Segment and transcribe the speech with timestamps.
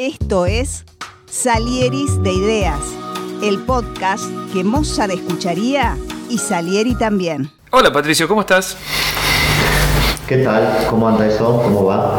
[0.00, 0.86] Esto es
[1.26, 2.80] Salieris de Ideas,
[3.42, 5.94] el podcast que Mozart escucharía
[6.30, 7.50] y Salieri también.
[7.70, 8.78] Hola Patricio, ¿cómo estás?
[10.26, 10.86] ¿Qué tal?
[10.88, 11.60] ¿Cómo anda eso?
[11.62, 12.18] ¿Cómo va?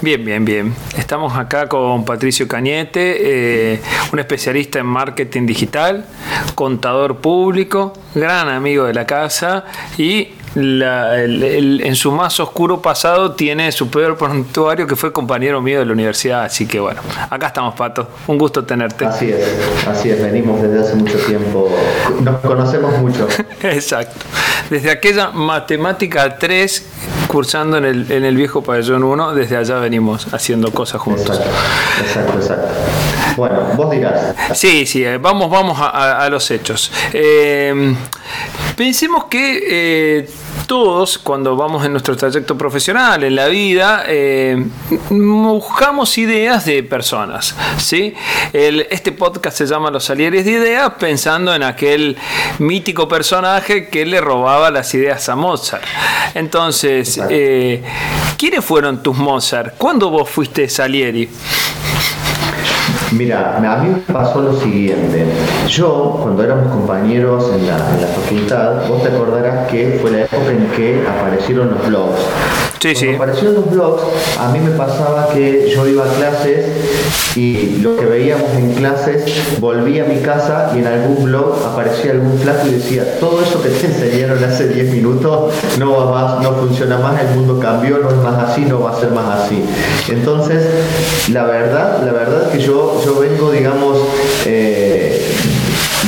[0.00, 0.74] Bien, bien, bien.
[0.96, 6.06] Estamos acá con Patricio Cañete, eh, un especialista en marketing digital,
[6.54, 9.66] contador público, gran amigo de la casa
[9.98, 15.86] y en su más oscuro pasado tiene su peor prontuario que fue compañero mío de
[15.86, 16.44] la universidad.
[16.44, 17.00] Así que bueno,
[17.30, 18.08] acá estamos, Pato.
[18.26, 19.06] Un gusto tenerte.
[19.06, 19.44] Así es,
[19.86, 20.22] así es.
[20.22, 21.70] Venimos desde hace mucho tiempo.
[22.20, 23.28] Nos conocemos mucho.
[23.62, 24.26] Exacto.
[24.70, 26.86] Desde aquella matemática 3
[27.28, 31.40] cursando en el, en el viejo pabellón 1, desde allá venimos haciendo cosas juntos.
[32.00, 32.68] Exacto, exacto.
[33.36, 34.34] Bueno, vos dirás.
[34.54, 36.90] Sí, sí, eh, vamos, vamos a, los hechos.
[37.12, 37.94] Eh,
[38.76, 40.28] pensemos que eh,
[40.68, 44.04] todos, cuando vamos en nuestro trayecto profesional, en la vida,
[45.10, 47.56] buscamos ideas de personas.
[47.78, 48.14] ¿sí?
[48.52, 52.16] este podcast se llama Los Salieres de Ideas, pensando en aquel
[52.58, 55.84] mítico personaje que le robaba las ideas a Mozart.
[56.34, 57.82] Entonces, eh,
[58.36, 59.74] ¿quiénes fueron tus Mozart?
[59.78, 61.30] ¿Cuándo vos fuiste Salieri?
[63.12, 65.24] Mira, a mí me pasó lo siguiente.
[65.66, 70.20] Yo, cuando éramos compañeros en la, en la facultad, vos te acordarás que fue la
[70.24, 72.20] época en que aparecieron los blogs.
[72.80, 74.02] Sí, Cuando aparecieron los blogs,
[74.38, 76.66] a mí me pasaba que yo iba a clases
[77.34, 79.24] y lo que veíamos en clases
[79.58, 83.60] volvía a mi casa y en algún blog aparecía algún flaco y decía, todo eso
[83.62, 87.98] que te enseñaron hace 10 minutos no va más, no funciona más, el mundo cambió,
[87.98, 89.64] no es más así, no va a ser más así.
[90.08, 90.64] Entonces,
[91.32, 93.98] la verdad, la verdad que yo, yo vengo, digamos,
[94.46, 95.20] eh,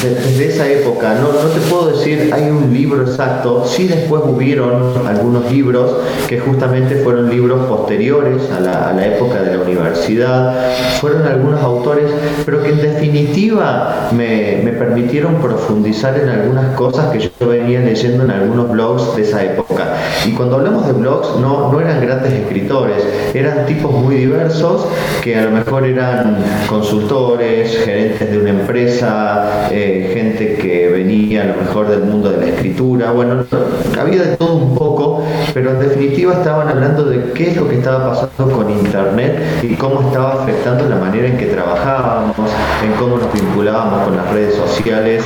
[0.02, 1.14] desde esa época.
[1.14, 5.96] No, no te puedo decir, hay un libro exacto, sí después hubieron algunos libros
[6.28, 11.60] que justamente fueron libros posteriores a la, a la época de la universidad, fueron algunos
[11.60, 12.10] autores,
[12.44, 18.24] pero que en definitiva me, me, permitieron profundizar en algunas cosas que yo venía leyendo
[18.24, 19.94] en algunos blogs de esa época.
[20.26, 24.86] Y cuando hablamos de blogs, no, no eran grandes escritores, eran tipos muy diversos
[25.22, 31.46] que a lo mejor eran consultores, gerentes de una empresa, eh, gente que venía a
[31.46, 33.44] lo mejor del mundo de la escritura, bueno,
[33.98, 35.22] había de todo un poco,
[35.54, 39.74] pero en definitiva estaban hablando de qué es lo que estaba pasando con Internet y
[39.74, 42.36] cómo estaba afectando la manera en que trabajábamos,
[42.84, 45.24] en cómo nos vinculábamos con las redes sociales.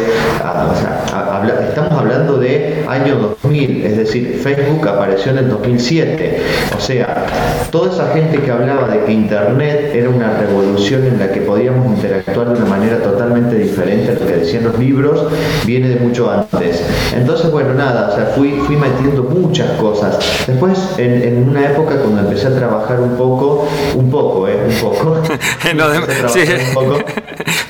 [1.69, 6.43] estamos hablando de año 2000, es decir, Facebook apareció en el 2007.
[6.77, 7.27] O sea,
[7.71, 11.87] toda esa gente que hablaba de que Internet era una revolución en la que podíamos
[11.87, 15.27] interactuar de una manera totalmente diferente a lo que decía en los libros
[15.65, 16.85] viene de mucho antes.
[17.15, 20.19] Entonces, bueno, nada, o sea, fui, fui metiendo muchas cosas.
[20.47, 24.59] Después, en, una época cuando empecé a trabajar un poco, un poco, ¿eh?
[24.69, 25.23] Un poco.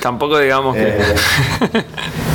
[0.01, 0.87] Tampoco digamos que...
[0.87, 0.97] Eh,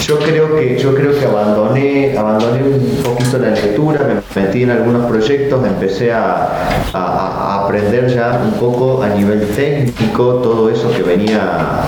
[0.00, 4.70] yo creo que yo creo que abandoné abandoné un poquito la lectura me metí en
[4.70, 6.48] algunos proyectos empecé a,
[6.92, 11.82] a aprender ya un poco a nivel técnico todo eso que venía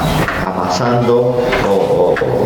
[0.46, 1.91] amasando o,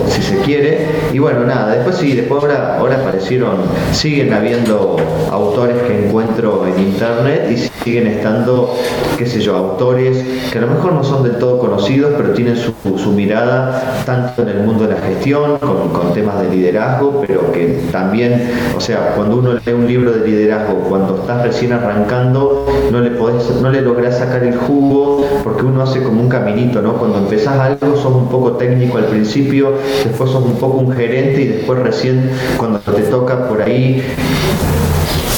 [0.08, 0.86] si se quiere.
[1.12, 3.56] Y bueno nada después sí después ahora, ahora aparecieron
[3.92, 4.96] siguen habiendo
[5.30, 8.74] autores que encuentro en internet y siguen estando
[9.16, 12.56] qué sé yo autores que a lo mejor no son del todo conocidos pero tienen
[12.56, 12.72] su,
[13.12, 17.84] mirada tanto en el mundo de la gestión con, con, temas de liderazgo pero que
[17.92, 23.00] también o sea cuando uno lee un libro de liderazgo cuando estás recién arrancando no
[23.00, 26.94] le podés, no le lográs sacar el jugo porque uno hace como un caminito no
[26.94, 29.45] cuando empezás algo sos un poco técnico al principio
[30.04, 34.02] después sos un poco un gerente y después recién cuando te toca por ahí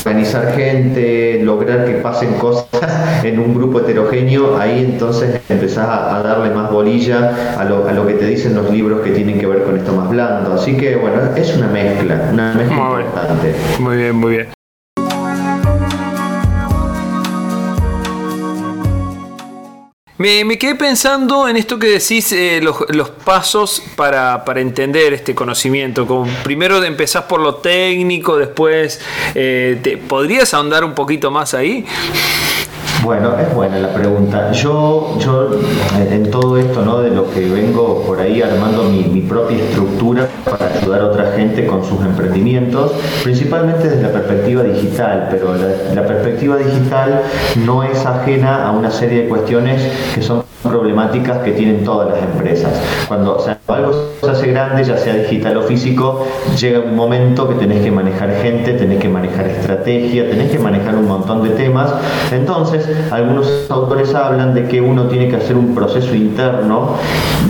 [0.05, 2.67] organizar gente, lograr que pasen cosas
[3.25, 8.07] en un grupo heterogéneo, ahí entonces empezás a, darle más bolilla a lo, a lo,
[8.07, 10.55] que te dicen los libros que tienen que ver con esto más blando.
[10.55, 13.55] Así que bueno, es una mezcla, una mezcla importante.
[13.79, 14.58] Muy bien, muy bien.
[20.19, 26.09] Me, quedé pensando en esto que decís, eh, los, pasos para, entender este conocimiento.
[26.09, 29.01] Como primero empezás por lo técnico, después,
[29.37, 31.87] eh, te, ¿podrías ahondar un poquito más ahí?
[33.03, 34.51] Bueno, es buena la pregunta.
[34.53, 35.51] Yo, yo
[35.99, 37.01] en todo esto, ¿no?
[37.01, 41.67] De lo que vengo por ahí armando mi, propia estructura para ayudar a otra gente
[41.67, 42.93] con sus emprendimientos,
[43.23, 47.23] principalmente desde la perspectiva digital, pero la, la perspectiva digital
[47.65, 49.83] no es ajena a una serie de cuestiones
[50.15, 52.73] que son problemáticas que tienen todas las empresas.
[53.07, 56.27] Cuando algo se hace grande, ya sea digital o físico,
[56.59, 60.97] llega un momento que tenés que manejar gente, tenés que manejar estrategia, tenés que manejar
[60.97, 61.93] un montón de temas.
[62.33, 66.97] Entonces, algunos autores hablan de que uno tiene que hacer un proceso interno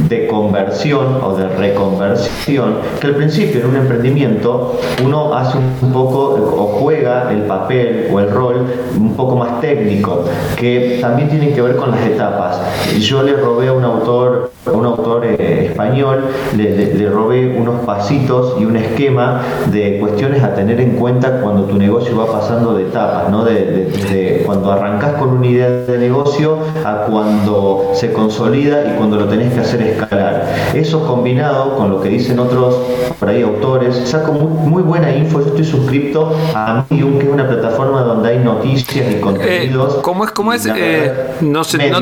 [0.09, 6.35] de conversión o de reconversión, que al principio en un emprendimiento uno hace un poco
[6.57, 10.25] o juega el papel o el rol un poco más técnico,
[10.57, 12.61] que también tiene que ver con las etapas.
[12.99, 16.25] Yo le robé a un autor, a un autor eh, español,
[16.57, 21.77] le, robé unos pasitos y un esquema de cuestiones a tener en cuenta cuando tu
[21.77, 23.45] negocio va pasando de etapas, ¿no?
[23.45, 29.29] de, cuando arrancas con una idea de negocio a cuando se consolida y cuando lo
[29.29, 30.45] tenés que hacer escalar.
[30.75, 32.77] Eso combinado con lo que dicen otros
[33.19, 37.49] por ahí autores, saco muy, buena info, yo estoy suscrito a Medium, que es una
[37.49, 39.97] plataforma donde hay noticias y eh, contenidos.
[40.03, 40.31] ¿Cómo es?
[40.33, 40.67] ¿Cómo es?
[40.67, 41.91] Eh, no sé.
[41.91, 41.99] No...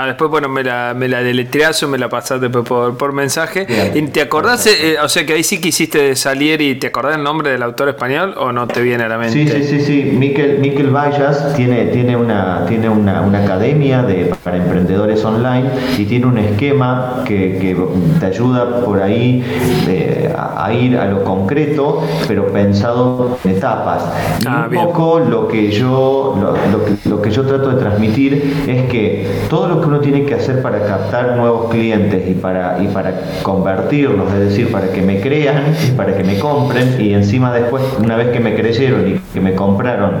[0.00, 3.66] Ah, después, bueno, me la, me la deletreas o me la pasaste por, por mensaje.
[3.96, 4.64] ¿Y ¿Te acordás?
[4.68, 7.88] Eh, o sea, que ahí sí quisiste salir y te acordás el nombre del autor
[7.88, 9.32] español o no te viene a la mente?
[9.32, 10.02] Sí, sí, sí, sí.
[10.16, 15.68] Miquel, Miquel Vallas tiene, tiene, una, tiene una, una academia de, para emprendedores online
[15.98, 17.76] y tiene un esquema que, que
[18.20, 19.42] te ayuda por ahí
[19.88, 24.04] eh, a, ir a lo concreto, pero pensado en etapas.
[24.42, 27.80] Y ah, un poco lo que yo lo, lo, que, lo que yo trato de
[27.80, 32.34] transmitir es que todo lo que uno tiene que hacer para captar nuevos clientes y
[32.34, 36.96] para, y para convertirlos, es decir, para que me crean y para que me compren
[37.00, 40.12] y encima después, una vez que me creyeron y que me compraron,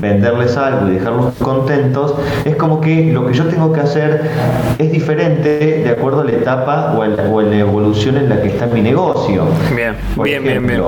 [0.00, 2.14] venderles algo y dejarlos contentos,
[2.44, 4.30] es como que lo que yo tengo que hacer
[4.78, 8.66] es diferente de acuerdo a la etapa o, a la evolución en la que está
[8.66, 9.44] mi negocio.
[9.74, 10.82] Bien, bien, bien, bien.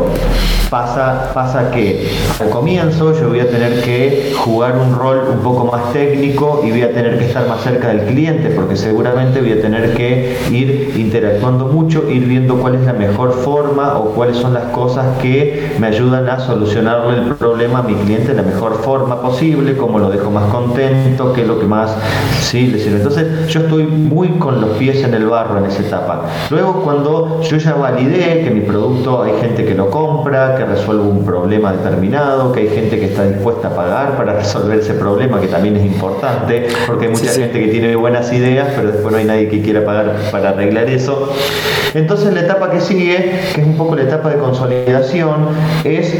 [0.70, 5.64] Pasa, pasa que al comienzo yo voy a tener que jugar un rol un poco
[5.64, 9.52] más técnico y voy a tener que estar más cerca del cliente porque seguramente voy
[9.52, 14.36] a tener que ir interactuando mucho, ir viendo cuál es la mejor forma o cuáles
[14.36, 18.42] son las cosas que me ayudan a solucionarle el problema a mi cliente de la
[18.42, 21.94] mejor forma posible, cómo lo dejo más contento, qué es lo que más
[22.40, 22.98] sí le sirve.
[22.98, 26.26] Entonces yo estoy muy con los pies en el barro en esa etapa.
[26.50, 31.04] Luego cuando yo ya validé que mi producto hay gente que lo compra, que resuelve
[31.04, 35.40] un problema determinado, que hay gente que está dispuesta a pagar para resolver ese problema,
[35.40, 39.18] que también es importante, porque hay mucha gente que tiene buenas ideas, pero después no
[39.18, 41.30] hay nadie que quiera pagar para arreglar eso.
[41.94, 45.48] Entonces la etapa que sigue, que es un poco la etapa de consolidación,
[45.84, 46.18] es,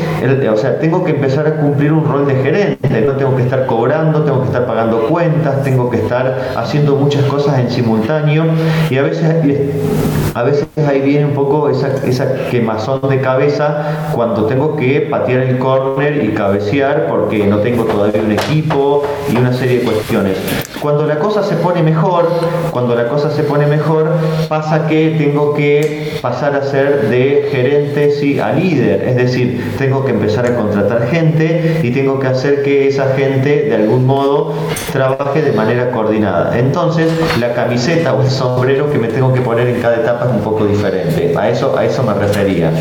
[0.53, 3.65] o sea, tengo que empezar a cumplir un rol de gerente, no tengo que estar
[3.65, 8.45] cobrando, tengo que estar pagando cuentas, tengo que estar haciendo muchas cosas en simultáneo
[8.91, 9.25] y a veces,
[10.35, 15.41] a veces ahí viene un poco esa, esa quemazón de cabeza cuando tengo que patear
[15.41, 20.37] el córner y cabecear porque no tengo todavía un equipo y una serie de cuestiones.
[20.81, 22.29] Cuando la cosa se pone mejor,
[22.71, 24.11] cuando la cosa se pone mejor,
[24.49, 30.05] pasa que tengo que pasar a ser de gerente sí, a líder, es decir, tengo
[30.05, 34.55] que empezar a contratar gente y tengo que hacer que esa gente de algún modo
[34.93, 36.59] trabaje de manera coordinada.
[36.59, 40.31] Entonces, la camiseta o el sombrero que me tengo que poner en cada etapa es
[40.33, 41.35] un poco diferente.
[41.37, 42.73] A eso, a eso me refería.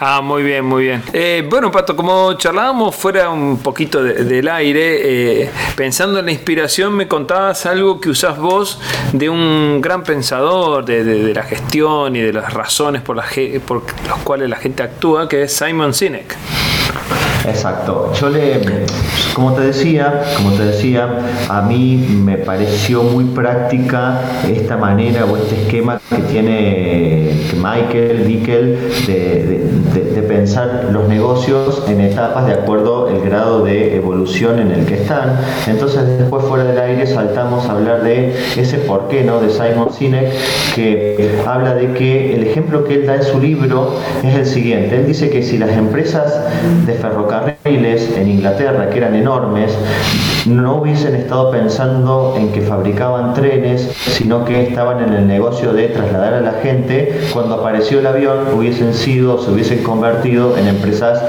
[0.00, 1.02] Ah, muy bien, muy bien.
[1.12, 6.94] Eh, bueno, Pato, como charlábamos fuera un poquito del aire, eh, pensando en la inspiración,
[6.94, 8.80] me contaba algo que usás vos
[9.12, 13.26] de un gran pensador de, la gestión y de las razones por las,
[13.66, 16.36] por las cuales la gente actúa, que es Simon Sinek.
[17.44, 18.12] Exacto.
[18.14, 18.60] Yo le,
[19.34, 21.08] como te decía, como te decía,
[21.48, 28.78] a mí me pareció muy práctica esta manera o este esquema que tiene Michael, Nickel,
[29.06, 29.64] de,
[30.24, 35.38] pensar los negocios en etapas de acuerdo al grado de evolución en el que están.
[35.66, 39.40] Entonces después fuera del aire saltamos a hablar de ese porqué, ¿no?
[39.40, 40.32] De Simon Sinek,
[40.74, 44.96] que habla de que el ejemplo que él da en su libro es el siguiente.
[44.96, 46.40] Él dice que si las empresas
[46.86, 47.33] de ferrocarril
[47.66, 49.76] en Inglaterra, que eran enormes,
[50.46, 55.88] no hubiesen estado pensando en que fabricaban trenes, sino que estaban en el negocio de
[55.88, 61.22] trasladar a la gente, cuando apareció el avión hubiesen sido, se hubiesen convertido en empresas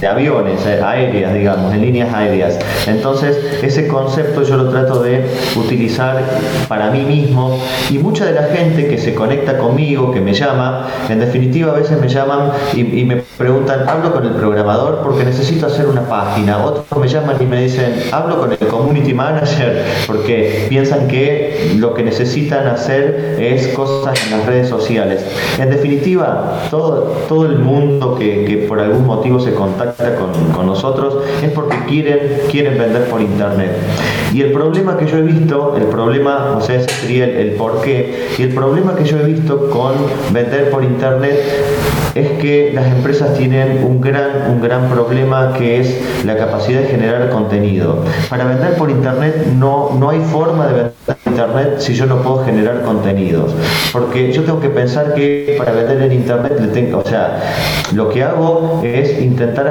[0.00, 2.58] de aviones, eh, aéreas, digamos, en líneas aéreas.
[2.86, 5.24] Entonces, ese concepto yo lo trato de
[5.56, 6.22] utilizar
[6.68, 7.58] para mí mismo
[7.90, 11.76] y mucha de la gente que se conecta conmigo, que me llama, en definitiva a
[11.76, 16.58] veces me llaman y, me preguntan, hablo con el programador porque necesito hacer una página,
[16.64, 21.94] otros me llaman y me dicen, hablo con el community manager porque piensan que lo
[21.94, 25.24] que necesitan hacer es cosas en las redes sociales.
[25.58, 29.89] En definitiva, todo, todo el mundo que, que por algún motivo se contacta
[30.54, 32.20] con, nosotros es porque quieren,
[32.50, 33.72] quieren vender por internet.
[34.32, 37.50] Y el problema que yo he visto, el problema, o sea, ese sería el, el
[37.52, 39.94] por qué, y el problema que yo he visto con
[40.32, 41.40] vender por internet
[42.14, 46.82] es que las empresas tienen un gran, un gran problema problema que es la capacidad
[46.82, 48.04] de generar contenido.
[48.28, 52.22] Para vender por internet no, no hay forma de vender por internet si yo no
[52.22, 53.52] puedo generar contenidos.
[53.92, 57.40] Porque yo tengo que pensar que para vender en internet le tengo, o sea,
[57.92, 59.66] lo que hago es intentar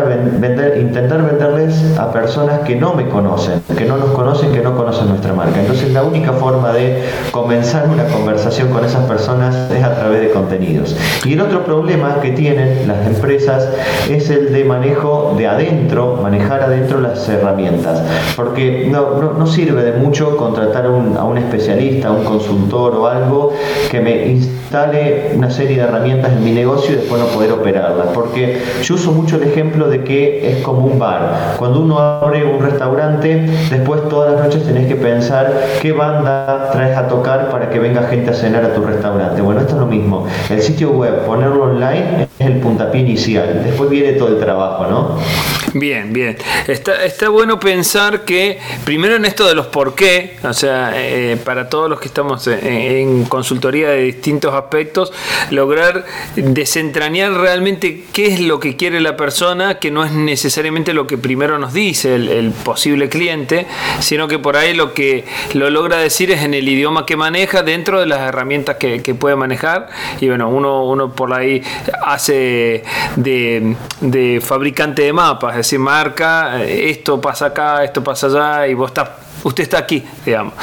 [0.80, 5.10] intentar venderles a personas que no me conocen, que no nos conocen, que no conocen
[5.10, 5.60] nuestra marca.
[5.60, 10.32] Entonces la única forma de comenzar una conversación con esas personas es a través de
[10.32, 10.96] contenidos.
[11.26, 13.68] Y el otro problema que tienen las empresas
[14.10, 18.02] es el de manejo de adentro, manejar adentro las herramientas.
[18.36, 23.54] Porque no, sirve de mucho contratar a un especialista, a un consultor o algo
[23.90, 28.08] que me instale una serie de herramientas en mi negocio y después no poder operarlas.
[28.14, 31.56] Porque yo uso mucho el ejemplo de que es como un bar.
[31.58, 35.52] Cuando uno abre un restaurante, después todas las noches tenés que pensar
[35.82, 39.42] qué banda traes a tocar para que venga gente a cenar a tu restaurante.
[39.42, 40.26] Bueno, esto es lo mismo.
[40.50, 43.62] El sitio web, ponerlo online es el puntapié inicial.
[43.66, 45.20] Después viene todo el trabajo, ¿no?
[45.74, 46.38] Bien, bien.
[46.68, 51.38] Está, está bueno pensar que primero en esto de los por qué, o sea, eh,
[51.44, 55.12] para todos los que estamos en, consultoría de distintos aspectos,
[55.52, 56.06] lograr
[56.36, 61.18] desentrañar realmente qué es lo que quiere la persona, que no es necesariamente lo que
[61.18, 63.68] primero nos dice el, posible cliente,
[64.00, 67.64] sino que por ahí lo que lo logra decir es en el idioma que maneja
[67.64, 69.90] dentro de las herramientas que, puede manejar.
[70.22, 71.64] Y bueno, uno, uno por ahí
[72.06, 78.68] hace de, de fabricante de mapas decir, marca, eh, esto pasa acá, esto pasa allá,
[78.68, 79.10] y vos estás,
[79.44, 80.54] usted está aquí, digamos.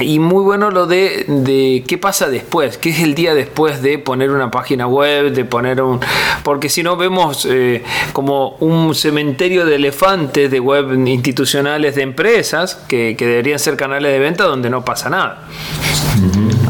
[0.00, 3.98] Y muy bueno lo de, de, qué pasa después, qué es el día después de
[3.98, 6.00] poner una página web, de poner un...
[6.44, 7.82] Porque si no vemos eh,
[8.12, 14.12] como un cementerio de elefantes de web institucionales de empresas que, que deberían ser canales
[14.12, 15.48] de venta donde no pasa nada.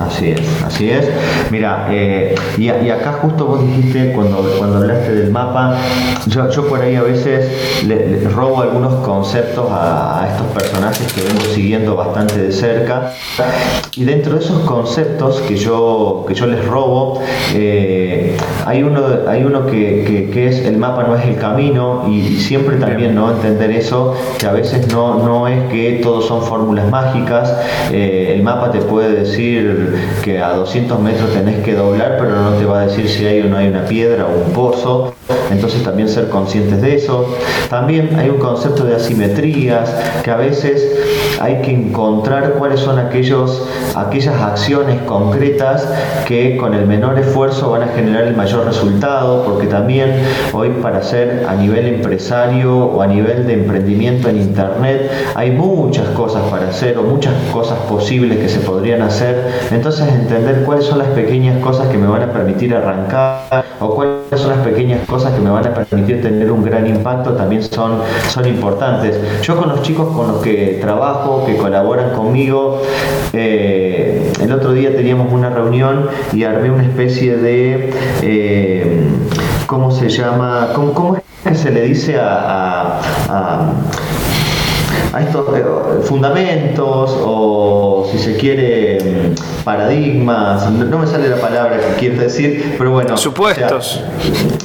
[0.01, 1.09] Así es, así es.
[1.51, 5.77] Mira, eh, y, acá justo vos dijiste, cuando, cuando hablaste del mapa,
[6.27, 11.41] yo, yo por ahí a veces le, robo algunos conceptos a, estos personajes que vengo
[11.53, 13.13] siguiendo bastante de cerca.
[13.97, 17.21] Y dentro de esos conceptos que yo, que yo les robo,
[17.55, 18.37] eh,
[18.67, 22.77] hay uno, hay uno que, que, es el mapa no es el camino y, siempre
[22.77, 27.55] también no entender eso, que a veces no, no es que todos son fórmulas mágicas.
[27.91, 29.88] Eh, el mapa te puede decir
[30.23, 33.41] que a 200 metros tenés que doblar, pero no te va a decir si hay
[33.41, 35.15] o no hay una piedra o un pozo.
[35.51, 37.27] Entonces también ser conscientes de eso.
[37.71, 43.67] También hay un concepto de asimetrías, que a veces hay que encontrar cuáles son aquellos,
[43.95, 45.89] aquellas acciones concretas
[46.27, 50.15] que con el menor esfuerzo van a generar el mayor resultado, porque también
[50.53, 56.09] hoy para hacer a nivel empresario o a nivel de emprendimiento en Internet hay muchas
[56.09, 60.99] cosas para hacer o muchas cosas posibles que se podrían hacer entonces entender cuáles son
[60.99, 65.33] las pequeñas cosas que me van a permitir arrancar o cuáles son las pequeñas cosas
[65.35, 69.17] que me van a permitir tener un gran impacto también son, son importantes.
[69.43, 72.83] Yo con los chicos con los que trabajo, que colaboran conmigo,
[73.33, 79.07] eh, el otro día teníamos una reunión y armé una especie de, eh,
[79.67, 80.71] ¿cómo se llama?
[80.75, 83.01] ¿Cómo, ¿Cómo, es que se le dice a
[85.23, 85.65] estos eh,
[86.03, 88.99] fundamentos o si se quiere
[89.65, 93.17] paradigmas, no me sale la palabra que quiero decir, pero bueno.
[93.17, 94.03] Supuestos.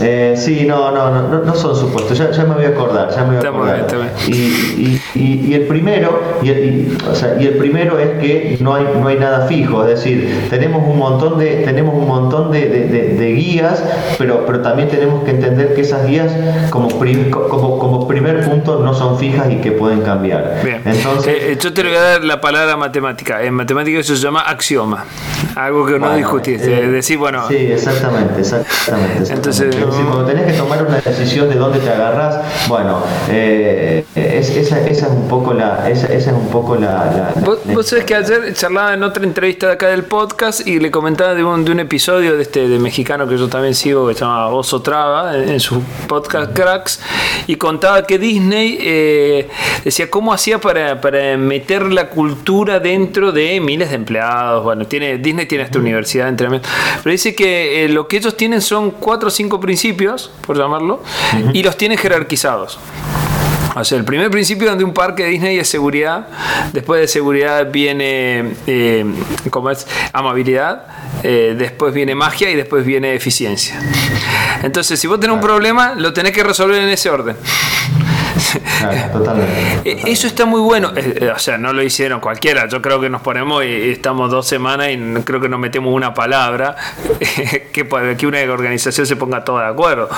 [0.01, 3.37] Eh, sí, no, no, no, no son supuestos, ya, me voy a acordar, ya me
[3.37, 3.87] voy a acordar.
[4.27, 8.85] Y, y, el primero, y el, o sea, y el primero es que no hay,
[8.99, 13.33] no hay nada fijo, es decir, tenemos un montón de, tenemos un montón de, de,
[13.33, 13.83] guías,
[14.17, 16.31] pero, pero también tenemos que entender que esas guías
[16.69, 16.89] como,
[17.49, 20.42] como, como primer punto no son fijas y que pueden cambiar.
[20.63, 20.81] Bien.
[20.85, 23.41] Entonces, eh, yo te voy a dar la palabra matemática.
[23.43, 25.05] En matemática eso se llama axioma.
[25.55, 26.79] Algo que no discutiste.
[26.79, 27.47] Eh, decir, bueno.
[27.47, 29.33] Sí, exactamente, exactamente.
[29.33, 34.05] Entonces, cuando tenés que tomar una decisión de dónde te agarras, bueno, eh,
[34.37, 35.89] esa, esa, es un poco la.
[35.89, 37.33] Esa, esa es un poco la.
[37.73, 41.33] ¿Vos, sabés que ayer charlaba en otra entrevista de acá del podcast y le comentaba
[41.33, 44.21] de un, de un episodio de este de mexicano que yo también sigo que se
[44.21, 46.99] llama Oso Traba en, su podcast Cracks
[47.47, 49.49] y contaba que Disney eh,
[49.83, 54.63] decía cómo hacía para, para meter la cultura dentro de miles de empleados.
[54.63, 58.61] Bueno, tiene Disney tiene esta universidad entre pero dice que eh, lo que ellos tienen
[58.61, 61.01] son cuatro o cinco principios, por llamarlo,
[61.53, 62.79] y los tienen jerarquizados.
[63.75, 66.27] O sea, el primer principio de un parque de Disney es seguridad,
[66.73, 69.05] después de seguridad viene eh,
[69.49, 69.87] ¿cómo es?
[70.11, 70.85] amabilidad,
[71.23, 73.79] eh, después viene magia y después viene eficiencia.
[74.61, 77.35] Entonces, si vos tenés un problema, lo tenés que resolver en ese orden.
[79.13, 80.91] totalmente, Eso está muy bueno.
[81.33, 82.67] O sea, no lo hicieron cualquiera.
[82.67, 86.13] Yo creo que nos ponemos y estamos dos semanas y creo que nos metemos una
[86.13, 86.75] palabra
[87.71, 90.09] que, que una organización se ponga toda de acuerdo.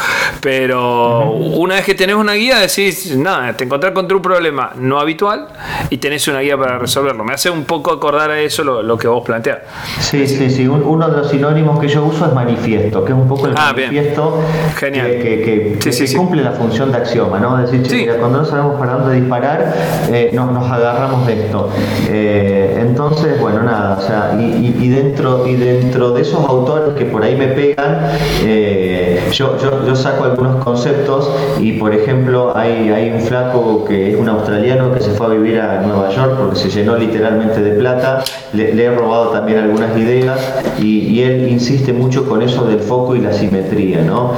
[0.41, 5.00] Pero una vez que tenés una guía, decís, nada, te encontrás contra un problema no
[5.00, 5.48] habitual
[5.89, 7.24] y tenés una guía para resolverlo.
[7.24, 9.60] Me hace un poco acordar a eso lo, que vos planteás.
[10.00, 10.67] Sí, sí, sí.
[10.67, 13.74] uno de los sinónimos que yo uso es manifiesto, que es un poco el ah,
[13.75, 14.41] manifiesto
[14.77, 15.07] Genial.
[15.07, 15.79] que,
[16.15, 17.60] cumple la función de axioma, ¿no?
[17.63, 17.72] Es
[18.13, 19.74] cuando no sabemos para dónde disparar,
[20.12, 21.69] eh, nos agarramos de esto.
[22.09, 27.24] Eh, entonces, bueno, nada, o sea, y, dentro, y dentro de esos autores que por
[27.24, 27.97] ahí me pegan,
[28.43, 34.19] eh, yo, yo, saco algunos conceptos y, por ejemplo, hay, hay un flaco que es
[34.19, 37.71] un australiano que se fue a vivir a Nueva York porque se llenó literalmente de
[37.71, 40.39] plata, le, he robado también algunas ideas
[40.79, 44.33] y, él insiste mucho con eso del foco y la simetría, ¿no?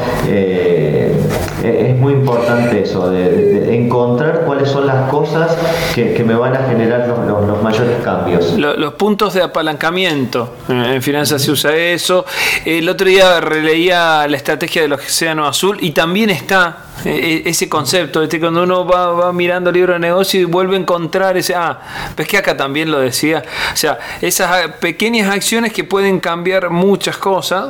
[1.63, 5.55] Eh, es muy importante eso, de, encontrar cuáles son las cosas
[5.93, 8.53] que, me van a generar los, mayores cambios.
[8.53, 12.25] Los, puntos de apalancamiento, en finanzas se usa eso.
[12.65, 17.69] El otro día releía la estrategia del océano azul y también está e, e, ese
[17.69, 21.55] concepto, este, cuando uno va, va mirando libro de negocio y vuelve a encontrar ese,
[21.55, 21.79] ah,
[22.15, 27.17] ves que acá también lo decía, o sea, esas pequeñas acciones que pueden cambiar muchas
[27.17, 27.69] cosas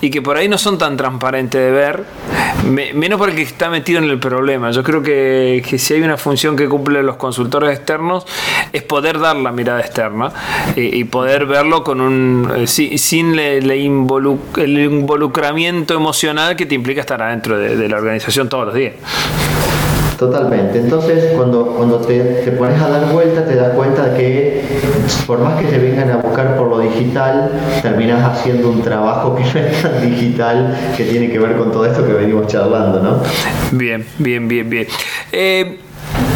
[0.00, 2.04] y que por ahí no son tan transparentes de ver,
[2.64, 4.70] menos para el que está metido en el problema.
[4.70, 8.26] Yo creo que, que si hay una función que cumplen los consultores externos
[8.72, 10.32] es poder dar la mirada externa
[10.76, 17.58] y, poder verlo con un eh, sin, el involucramiento emocional que te implica estar adentro
[17.58, 18.67] de, la organización todos
[20.18, 20.80] Totalmente.
[20.80, 24.64] Entonces, cuando, cuando te, te, pones a dar vuelta, te das cuenta que
[25.28, 29.44] por más que te vengan a buscar por lo digital, terminas haciendo un trabajo que
[29.54, 33.22] no es tan digital, que tiene que ver con todo esto que venimos charlando, ¿no?
[33.70, 34.88] Bien, bien, bien, bien.
[35.30, 35.78] Eh,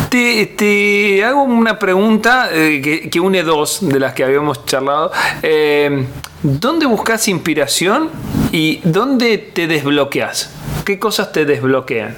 [0.09, 5.11] te, hago una pregunta eh, que, une dos de las que habíamos charlado.
[5.43, 6.07] Eh,
[6.43, 8.11] ¿Dónde buscas inspiración
[8.53, 10.62] y dónde te desbloqueas?
[10.85, 12.17] ¿Qué cosas te desbloquean?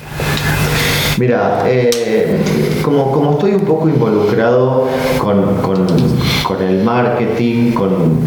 [1.18, 2.40] Mira, eh,
[2.83, 5.87] como, como, estoy un poco involucrado con, con,
[6.42, 8.21] con el marketing, con,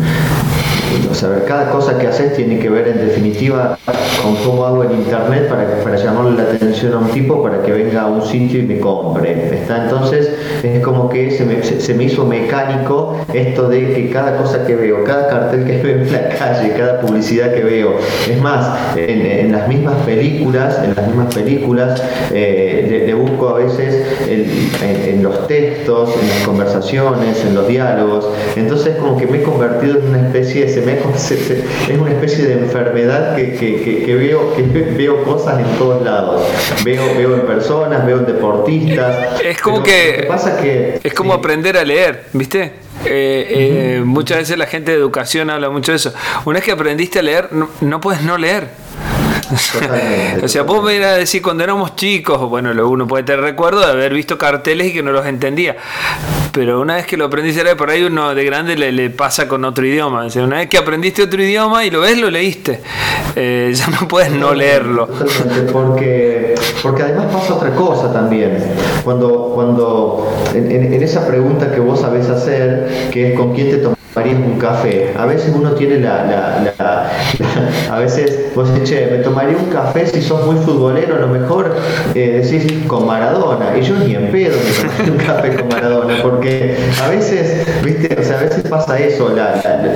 [1.10, 3.78] o sea, cada cosa que haces tiene que ver en definitiva
[4.21, 7.71] con cómo hago en internet para, para llamarle la atención a un tipo para que
[7.71, 9.54] venga a un sitio y me compre.
[9.54, 9.84] ¿está?
[9.84, 10.32] Entonces
[10.63, 14.76] es como que se me, se me hizo mecánico esto de que cada cosa que
[14.76, 17.95] veo, cada cartel que veo en la calle, cada publicidad que veo,
[18.30, 22.02] es más, en, las mismas películas, en las mismas películas,
[22.34, 28.28] eh, le, busco a veces en, los textos, en las conversaciones, en los diálogos.
[28.56, 33.35] Entonces como que me he convertido en una especie de es una especie de enfermedad
[33.35, 36.43] que, veo, que veo cosas en todos lados.
[36.83, 39.41] Veo, veo en personas, veo en deportistas.
[39.43, 42.73] Es como que, pasa que es como aprender a leer, ¿viste?
[43.05, 46.13] Eh, eh, muchas veces la gente de educación habla mucho de eso.
[46.45, 47.49] Una vez que aprendiste a leer,
[47.81, 48.67] no puedes no leer.
[50.43, 53.91] O sea, vos me a decir cuando éramos chicos, bueno, uno puede tener recuerdo de
[53.91, 55.77] haber visto carteles y que no los entendía.
[56.51, 59.86] Pero una vez que lo aprendiste por ahí, uno de grande le, pasa con otro
[59.86, 60.25] idioma.
[60.25, 62.81] O sea, una vez que aprendiste otro idioma y lo ves, lo leíste.
[63.36, 65.07] Eh, ya no puedes no leerlo.
[65.71, 68.57] Porque, porque además pasa otra cosa también.
[69.03, 73.77] Cuando, cuando en, en esa pregunta que vos sabés hacer, que es con quién te
[73.77, 75.13] tomas un café.
[75.17, 77.12] A veces uno tiene la, la,
[77.91, 81.27] a veces vos decís, che, me tomaría un café si sos muy futbolero, a lo
[81.27, 81.75] mejor
[82.15, 83.77] eh, decís con Maradona.
[83.77, 88.15] Y yo ni en pedo me tomaría un café con Maradona, porque a veces, viste,
[88.19, 89.30] o sea, a veces pasa eso,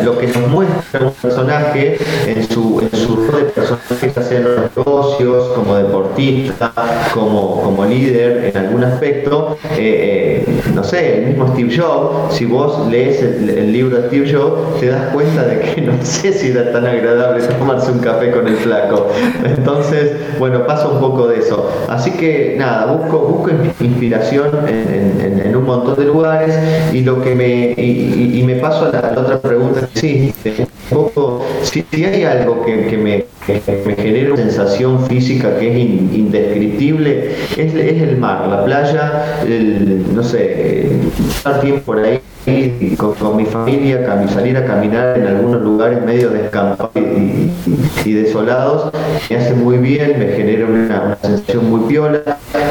[0.03, 4.37] lo que nos muestra un personaje en su, en su rol de personaje, ya sea
[4.37, 6.71] en los negocios, como deportista,
[7.13, 12.45] como, como líder en algún aspecto, eh, eh, no sé, el mismo Steve Jobs, si
[12.45, 16.49] vos lees el, el libro de yo, te das cuenta de que no sé si
[16.49, 19.07] era tan agradable tomarse un café con el flaco.
[19.45, 21.69] Entonces, bueno, pasa un poco de eso.
[21.87, 26.57] Así que nada, busco, busco inspiración en, un montón de lugares
[26.93, 31.85] y lo que me y, me paso a la, otra pregunta, sí, un poco, si,
[32.03, 33.25] hay algo que, me,
[33.85, 40.15] me genera una sensación física que es indescriptible, es, es, el mar, la playa, el,
[40.15, 40.89] no sé,
[41.29, 42.19] estar tiempo por ahí
[42.97, 48.91] con, mi familia, salir a caminar en algunos lugares medio descampados y, desolados,
[49.29, 52.21] me hace muy bien, me genera una, sensación muy piola.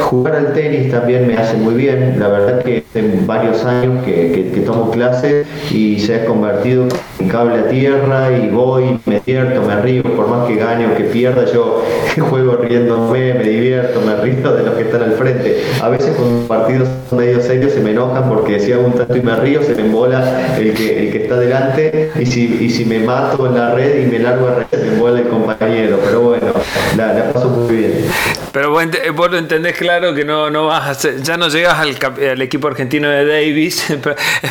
[0.01, 4.61] Jugar al tenis también me hace muy bien, la verdad que hace varios años que,
[4.65, 6.87] tomo clases y se ha convertido
[7.19, 10.95] en cable a tierra y voy, me despierto, me río, por más que gane o
[10.95, 11.83] que pierda, yo
[12.29, 15.63] juego riéndome, me divierto, me río de los que están al frente.
[15.81, 19.21] A veces con partidos medio serios se me enojan porque si hago un tanto y
[19.21, 22.85] me río, se me embola el que, el que está delante y si, y si
[22.85, 25.99] me mato en la red y me largo a red, se me embola el compañero.
[26.03, 26.53] Pero bueno,
[26.97, 28.05] la, paso muy bien.
[28.51, 31.97] Pero vos, lo entendés claro que no, no vas a ya no llegas al,
[32.29, 33.89] al, equipo argentino de Davis.
[33.89, 33.99] el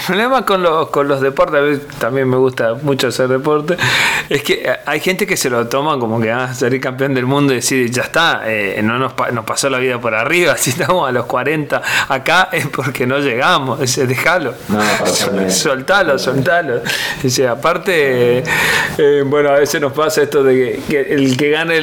[0.06, 3.76] problema con los, con los deportes, a mí también me gusta mucho hacer deporte,
[4.28, 7.26] es que hay gente que se lo toma como que vas a ser campeón del
[7.26, 10.70] mundo y decir, ya está, eh, no nos, nos, pasó la vida por arriba, si
[10.70, 14.54] estamos a los 40 acá es porque no llegamos, es, déjalo,
[15.48, 16.82] soltalo, soltalo.
[17.50, 18.42] aparte,
[18.98, 21.80] eh, bueno, a veces nos pasa esto de que, el que gane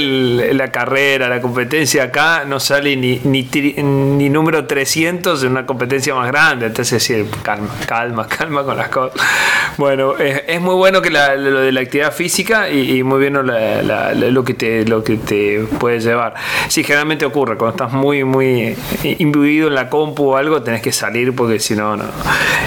[0.54, 6.28] la carrera, la competencia acá, no sale ni, ni, número 300 en una competencia más
[6.28, 9.20] grande, entonces sí, calma, calma, calma con las cosas.
[9.78, 14.54] Bueno, es, muy bueno que lo de la actividad física y, muy bien lo, que
[14.54, 16.34] te, lo que te puede llevar.
[16.68, 20.92] Sí, generalmente ocurre, cuando estás muy, muy imbuido en la compu o algo, tenés que
[20.92, 22.06] salir porque si no, no.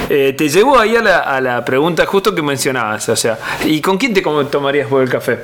[0.09, 3.79] Eh, te llevo ahí a la, a la pregunta justo que mencionabas, o sea, ¿y
[3.83, 5.41] con quién te tomarías por el café?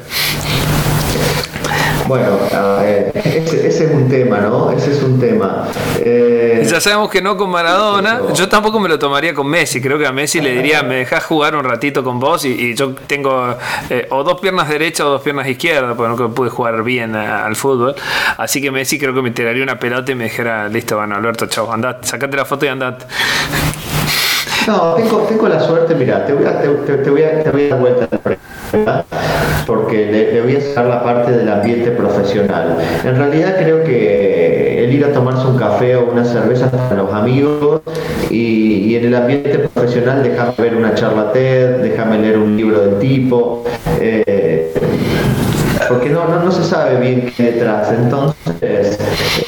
[2.06, 2.38] Bueno,
[3.12, 4.70] ese, es un tema, ¿no?
[4.70, 5.68] Ese es un tema.
[5.98, 8.22] Eh, ya sabemos que no con Maradona.
[8.32, 9.82] Yo tampoco me lo tomaría con Messi.
[9.82, 12.94] Creo que a Messi le diría, me dejas jugar un ratito con vos y, yo
[13.06, 13.54] tengo
[13.90, 17.54] eh, o dos piernas derechas o dos piernas izquierdas, porque no pude jugar bien al
[17.54, 17.94] fútbol.
[18.38, 21.44] Así que Messi creo que me tiraría una pelota y me dijera, listo, bueno, Alberto,
[21.48, 23.04] chao, andad, sacate la foto y andate.
[24.66, 28.08] No, tengo, la suerte, mira, te voy a, te, a, te voy a dar vuelta
[28.10, 29.04] la pregunta
[29.66, 32.76] porque le, voy a sacar la parte del ambiente profesional.
[33.04, 37.12] En realidad creo que el ir a tomarse un café o una cerveza con los
[37.12, 37.80] amigos
[38.30, 42.98] y, en el ambiente profesional déjame ver una charla TED, déjame leer un libro del
[42.98, 43.64] tipo.
[44.00, 44.45] Eh,
[45.88, 47.92] porque no, no, no, se sabe bien qué detrás.
[47.92, 48.98] Entonces,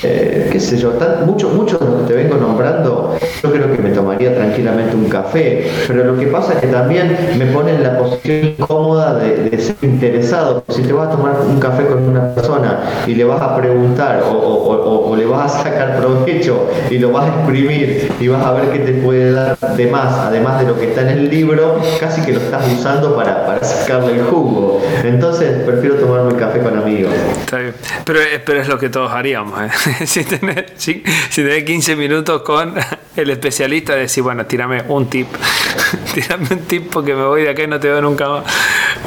[0.03, 0.93] eh, qué sé yo,
[1.27, 5.09] muchos muchos de los que te vengo nombrando, yo creo que me tomaría tranquilamente un
[5.09, 9.59] café, pero lo que pasa es que también me pone en la posición incómoda de,
[9.59, 10.63] ser interesado.
[10.69, 14.23] Si te vas a tomar un café con una persona y le vas a preguntar
[14.25, 18.71] o, le vas a sacar provecho y lo vas a exprimir y vas a ver
[18.71, 22.21] qué te puede dar de más, además de lo que está en el libro, casi
[22.23, 24.81] que lo estás usando para, para sacarle el jugo.
[25.03, 27.15] Entonces, prefiero tomar un café con amigos.
[27.41, 27.75] Está bien.
[28.05, 29.61] Pero, eh, pero es lo que todos haríamos.
[29.61, 29.71] ¿eh?
[30.07, 31.03] si, tenés, si,
[31.33, 32.75] 15 minutos con
[33.17, 35.29] el especialista, decir, bueno, tírame un tip.
[36.15, 38.45] tírame un tip porque me voy de acá y no te veo nunca más.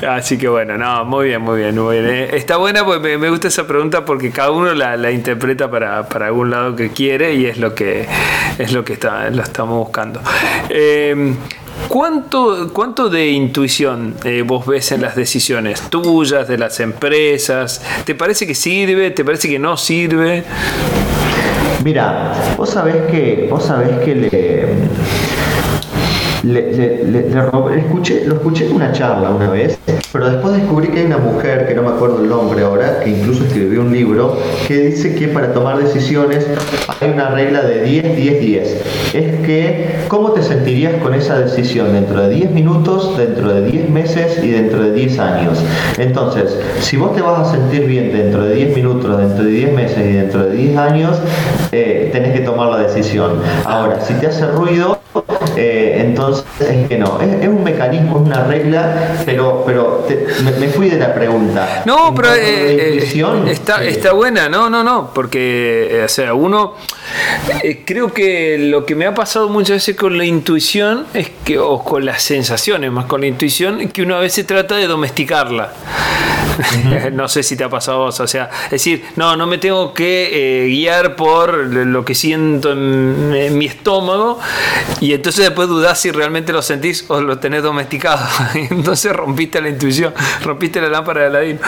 [0.08, 1.78] Así que bueno, no, muy bien, muy bien.
[1.78, 2.10] Muy bien.
[2.10, 6.28] Eh, está buena porque me, gusta esa pregunta porque cada uno la, interpreta para, para,
[6.28, 8.08] algún lado que quiere y es lo que,
[8.58, 10.22] es lo que está, lo estamos buscando.
[10.70, 11.36] Eh,
[11.88, 17.82] ¿Cuánto, ¿Cuánto de intuición eh, vos ves en las decisiones tuyas, de las empresas?
[18.06, 19.12] ¿Te parece que sirve?
[19.12, 20.44] ¿Te parece que no sirve?
[21.84, 24.30] Mira, vos sabés que, vos sabés que le,
[26.44, 29.78] le, escuché, lo escuché en una charla una vez,
[30.12, 33.12] pero después descubrí que hay una mujer, que no me acuerdo el nombre ahora, que
[33.12, 36.48] incluso escribió un libro, que dice que para tomar decisiones
[37.00, 38.82] hay una regla de 10, 10, 10.
[39.14, 43.90] Es que, ¿cómo te sentirías con esa decisión dentro de 10 minutos, dentro de 10
[43.90, 45.64] meses y dentro de 10 años?
[45.98, 49.74] Entonces, si vos te vas a sentir bien dentro de 10 minutos, dentro de 10
[49.74, 51.18] meses y dentro de 10 años,
[51.72, 53.34] eh, tenés que tomar la decisión.
[53.66, 55.01] Ahora, si te hace ruido,
[55.56, 60.06] eh, entonces es que no, es, un mecanismo, es una regla, pero, pero
[60.60, 61.84] me, fui de la pregunta.
[61.86, 66.76] No, pero eh, eh, está, está buena, no, no, no, porque, o sea, uno,
[67.86, 71.84] creo que lo que me ha pasado muchas veces con la intuición es que, o
[71.84, 75.74] con las sensaciones, más con la intuición, es que uno a veces trata de domesticarla.
[77.14, 79.58] no sé si te ha pasado a vos, o sea, es decir, no, no me
[79.58, 84.40] tengo que guiar por lo que siento en, en mi estómago
[85.00, 88.22] y entonces después dudás si realmente lo sentís o lo tenés domesticado.
[88.70, 91.60] entonces rompiste la intuición, rompiste la lámpara de Aladín.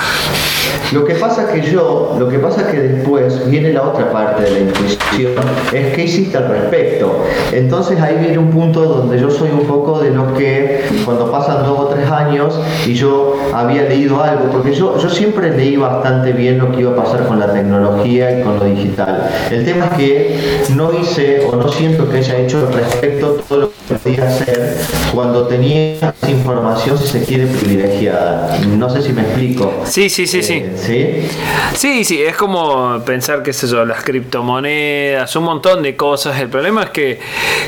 [0.92, 4.52] Lo que pasa que yo, lo que pasa que después viene la otra parte de
[4.52, 5.34] la intuición,
[5.72, 7.26] es qué hiciste al respecto.
[7.52, 11.64] Entonces ahí viene un punto donde yo soy un poco de los que cuando pasan
[11.64, 16.32] dos o tres años y yo había leído algo, porque yo, yo siempre leí bastante
[16.32, 19.30] bien lo que iba a pasar con la tecnología y con lo digital.
[19.52, 23.72] El tema es que no hice o no siento que haya hecho respecto todo lo
[23.88, 24.78] que podía hacer
[25.14, 28.60] cuando tenía información, si se quiere, privilegiada.
[28.78, 29.84] No sé si me explico.
[29.86, 30.54] Sí, sí, sí, sí.
[30.54, 31.30] Eh,
[31.74, 31.84] ¿Sí?
[31.94, 36.40] Sí, sí, es como pensar, qué sé yo, las criptomonedas, un montón de cosas.
[36.40, 37.20] El problema es que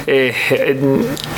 [0.07, 0.33] eh,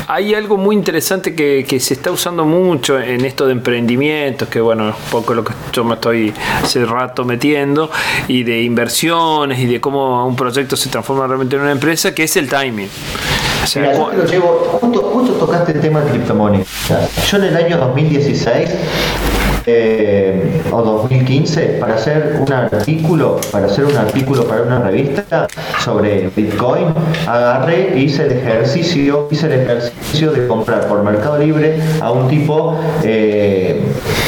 [0.06, 4.60] hay algo muy interesante que, que, se está usando mucho en esto de emprendimientos, que
[4.60, 7.90] bueno, es un poco lo que yo me estoy hace rato metiendo,
[8.26, 12.24] y de inversiones y de cómo un proyecto se transforma realmente en una empresa, que
[12.24, 12.88] es el timing.
[13.64, 16.68] Sea, Mira, yo te lo llevo, justo, justo tocaste el tema de criptomonedas.
[17.30, 18.70] Yo en el año 2016
[19.70, 25.46] eh, o 2015 para hacer un artículo, para hacer un artículo para una revista
[25.84, 26.86] sobre Bitcoin,
[27.26, 32.28] agarré e hice el ejercicio, hice el ejercicio de comprar por Mercado Libre a un
[32.28, 33.82] tipo eh,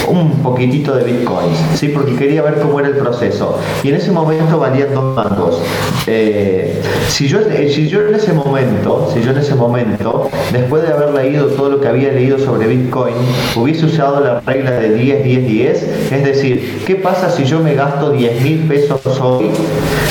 [0.08, 1.88] un poquitito de Bitcoins, ¿sí?
[1.88, 3.58] porque quería ver cómo era el proceso.
[3.82, 5.60] Y en ese momento valían dos mangos.
[6.06, 10.92] Eh, si, yo, si yo en ese momento, si yo en ese momento, después de
[10.92, 13.14] haber leído todo lo que había leído sobre Bitcoin,
[13.56, 15.82] hubiese usado la regla de 10, 10, 10,
[16.12, 19.50] es decir, ¿qué pasa si yo me gasto 10 mil pesos hoy?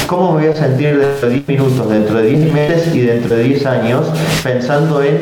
[0.08, 3.36] ¿Cómo me voy a sentir dentro de 10 minutos, dentro de 10 meses y dentro
[3.36, 4.08] de 10 años
[4.44, 5.20] pensando en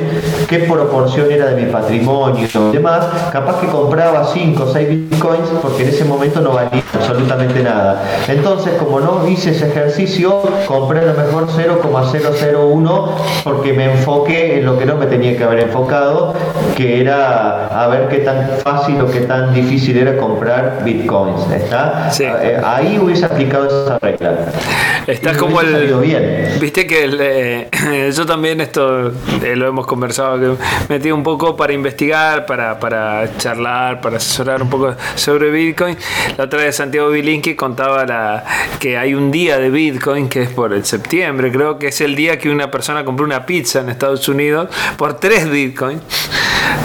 [0.48, 3.06] qué proporción era de mi patrimonio y demás?
[3.32, 8.04] Capaz que compraba 5 o 6 bitcoins porque en ese momento no valía absolutamente nada.
[8.28, 14.66] Entonces, como no hice ese ejercicio, compré a lo mejor 0,001 porque me enfoqué en
[14.66, 16.34] lo que no me tenía que haber enfocado,
[16.76, 21.50] que era a ver qué tan fácil o qué tan difícil era comprar bitcoins.
[21.52, 22.12] ¿está?
[22.20, 24.36] Eh, ahí hubiese aplicado esa regla.
[25.08, 25.94] Está como el.
[26.02, 26.58] Bien.
[26.60, 29.08] Viste que el, eh, yo también esto
[29.44, 34.47] eh, lo hemos conversado, que metí un poco para investigar, para, para charlar, para asesorar
[34.56, 35.98] un poco sobre Bitcoin.
[36.38, 38.46] La otra vez Santiago Bilinski contaba la,
[38.80, 42.16] que hay un día de Bitcoin que es por el septiembre, creo que es el
[42.16, 46.02] día que una persona compró una pizza en Estados Unidos por 3 Bitcoin,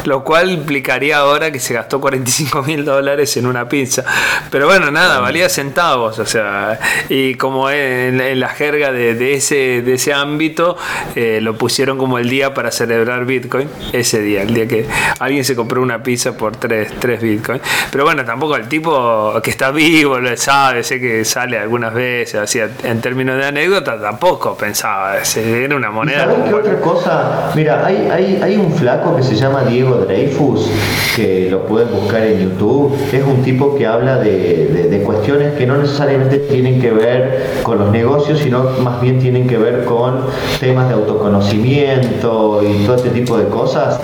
[0.05, 4.05] lo cual implicaría ahora que se gastó 45 mil dólares en una pizza.
[4.51, 9.95] Pero bueno, nada, valía centavos, o sea, y como en, la jerga de, ese, de
[9.95, 10.77] ese ámbito,
[11.15, 14.87] eh, lo pusieron como el día para celebrar Bitcoin, ese día, el día que
[15.19, 17.61] alguien se compró una pizza por 3, 3 Bitcoin.
[17.91, 22.37] Pero bueno, tampoco el tipo que está vivo, lo sabe, sé que sale algunas veces,
[22.37, 26.25] así en términos de anécdota, tampoco pensaba, era una moneda.
[26.25, 27.53] ¿Sabes qué otra cosa?
[27.55, 30.69] Mira, hay, hay, hay un flaco que se llama Diego Dreyfus,
[31.17, 35.79] que lo pueden buscar en YouTube es un tipo que habla de, cuestiones que no
[35.79, 40.21] necesariamente tienen que ver con los negocios, sino más bien tienen que ver con
[40.61, 43.99] temas de autoconocimiento y todo este tipo de cosas.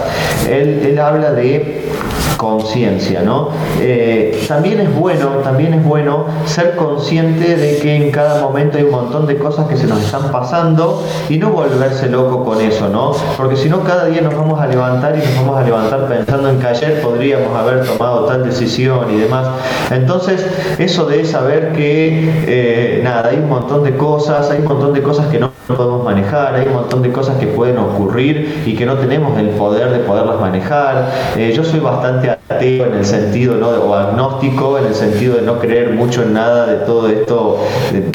[0.51, 1.85] Él habla de
[2.38, 3.51] conciencia, ¿no?
[3.81, 8.85] Eh, también es bueno, también es bueno ser consciente de que en cada momento hay
[8.85, 12.88] un montón de cosas que se nos están pasando y no volverse loco con eso,
[12.88, 13.12] ¿no?
[13.37, 16.48] Porque si no cada día nos vamos a levantar y nos vamos a levantar pensando
[16.48, 19.48] en que ayer podríamos haber tomado tal decisión y demás.
[19.90, 20.46] Entonces,
[20.79, 25.03] eso de saber que eh, nada, hay un montón de cosas, hay un montón de
[25.03, 28.87] cosas que no podemos manejar, hay un montón de cosas que pueden ocurrir y que
[28.87, 31.11] no tenemos el poder de poderlas manejar.
[31.37, 33.69] Eh, yo soy bastante ateo en el sentido, ¿no?
[33.69, 37.59] o agnóstico en el sentido de no creer mucho en nada de todo esto,
[37.93, 38.11] de,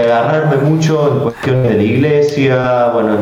[0.00, 3.18] agarrarme mucho en cuestiones de la iglesia, bueno,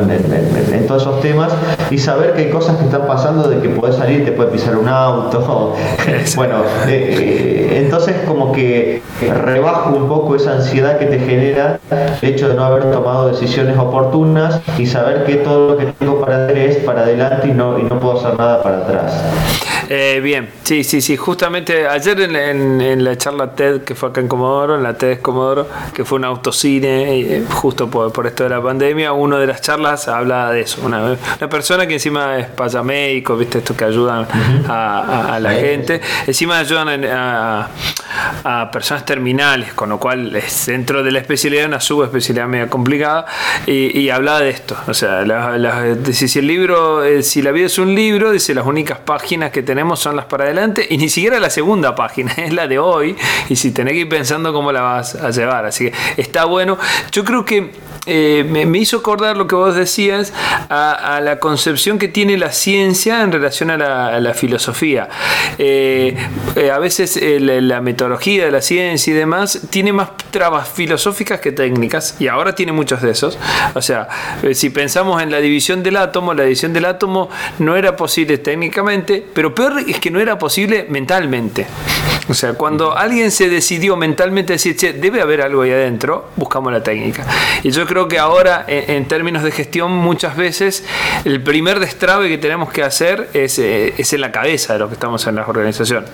[0.73, 1.53] en, todos esos temas,
[1.91, 4.51] y saber que hay cosas que están pasando de que puedes salir y te puede
[4.51, 5.75] pisar un auto.
[6.37, 9.03] bueno, eh, eh, entonces como que
[9.45, 13.77] rebajo un poco esa ansiedad que te genera el hecho de no haber tomado decisiones
[13.79, 17.79] oportunas y saber que todo lo que tengo para hacer es para adelante y no,
[17.79, 19.23] y no puedo hacer nada para atrás.
[19.89, 21.17] Eh, bien, sí, sí, sí.
[21.17, 25.67] Justamente ayer en, la charla TED que fue acá en Comodoro, en la TED Comodoro,
[25.93, 30.09] que fue un autocine, eh, justo por, esto de la pandemia, una de las charlas
[30.09, 30.81] habla de eso.
[30.85, 31.17] Una,
[31.49, 34.27] persona que encima es payamédico, viste, estos que ayudan
[34.69, 37.69] a, la gente, encima ayudan a,
[38.73, 43.27] personas terminales, con lo cual es dentro de la especialidad una subespecialidad media complicada,
[43.67, 44.77] y, hablaba de esto.
[44.89, 45.25] O sea,
[46.13, 49.63] si el libro, eh, si la vida es un libro, dice las únicas páginas que
[49.63, 53.17] tenemos son las para adelante y ni siquiera la segunda página, es la de hoy
[53.49, 55.67] y si tenés que ir pensando cómo la vas a llevar.
[55.67, 55.93] Así que
[56.33, 56.79] está bueno.
[57.13, 57.73] Yo creo que
[58.05, 60.33] eh, me, hizo acordar lo que vos decías
[60.69, 65.09] a, la concepción que tiene la ciencia en relación a la, filosofía.
[65.59, 66.17] Eh,
[66.57, 71.53] eh, a veces la metodología de la ciencia y demás tiene más trabas filosóficas que
[71.53, 73.39] técnicas y ahora tiene muchos de esos.
[73.75, 74.09] O sea,
[74.53, 79.25] si pensamos en la división del átomo, la división del átomo no era posible técnicamente,
[79.33, 81.67] pero peor es que no era posible mentalmente.
[82.29, 86.73] O sea, cuando alguien se decidió mentalmente decir, che, debe haber algo ahí adentro, buscamos
[86.73, 87.27] la técnica.
[87.63, 90.85] Y yo creo que ahora, en, términos de gestión, muchas veces
[91.25, 94.89] el primer destrabe que tenemos que hacer es, eh, es en la cabeza de lo
[94.89, 96.05] que estamos en la organización.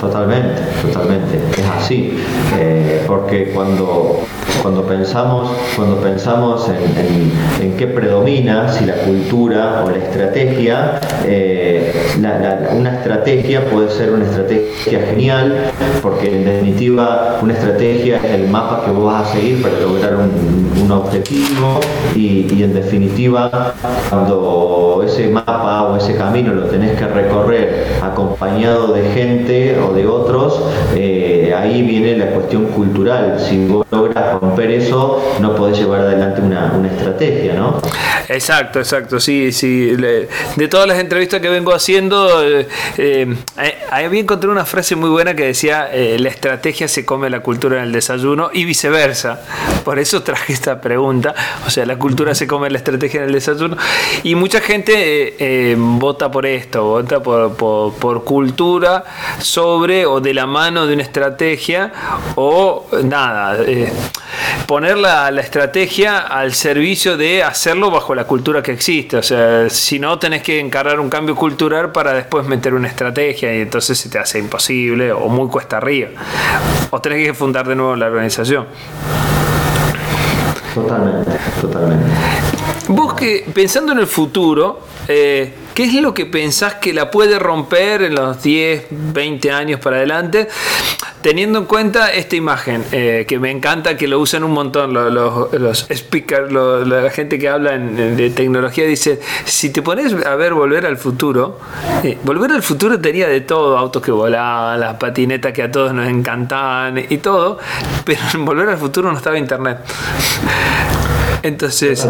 [0.00, 1.53] Totalmente, totalmente.
[1.84, 2.14] Así.
[2.58, 4.20] Eh, porque cuando,
[4.62, 11.92] cuando pensamos, cuando pensamos en, en, qué predomina, si la cultura o la estrategia, eh,
[12.16, 15.70] una estrategia puede ser una estrategia genial,
[16.00, 20.16] porque en definitiva una estrategia es el mapa que vos vas a seguir para lograr
[20.16, 21.80] un, objetivo
[22.14, 23.74] y, y, en definitiva
[24.10, 30.06] cuando ese mapa o ese camino lo tenés que recorrer acompañado de gente o de
[30.06, 30.62] otros,
[30.94, 33.38] eh, ahí viene la cuestión cultural.
[33.38, 37.80] Si vos logras romper eso, no podés llevar adelante una, una estrategia, ¿no?
[38.28, 39.94] Exacto, exacto, sí, sí.
[39.94, 43.36] De todas las entrevistas que vengo haciendo, eh, eh,
[43.90, 47.78] había encontré una frase muy buena que decía, eh, la estrategia se come la cultura
[47.78, 49.42] en el desayuno y viceversa.
[49.84, 51.34] Por eso traje esta pregunta,
[51.66, 53.76] o sea, la cultura se come la estrategia en el desayuno.
[54.22, 59.04] Y mucha gente vota por esto, vota por, por, cultura
[59.38, 61.63] sobre o de la mano de una estrategia
[62.34, 63.56] o nada,
[64.66, 69.16] poner la, la estrategia al servicio de hacerlo bajo la cultura que existe.
[69.16, 73.54] O sea, si no, tenés que encargar un cambio cultural para después meter una estrategia
[73.54, 76.10] y entonces se te hace imposible o muy cuesta arriba.
[76.90, 78.66] O tenés que fundar de nuevo la organización.
[80.74, 82.04] Totalmente, totalmente.
[82.88, 87.36] Vos que, pensando en el futuro, eh, ¿Qué es lo que pensás que la puede
[87.40, 90.46] romper en los 10, 20 años para adelante?
[91.20, 95.86] Teniendo en cuenta esta imagen, eh, que me encanta que lo usan un montón los,
[95.92, 100.96] speakers, la gente que habla de tecnología, dice, si te pones a ver Volver al
[100.96, 101.58] Futuro,
[102.04, 105.92] eh, Volver al Futuro tenía de todo, autos que volaban, las patinetas que a todos
[105.92, 107.58] nos encantaban y todo,
[108.04, 109.78] pero en Volver al Futuro no estaba internet.
[111.42, 112.06] Entonces,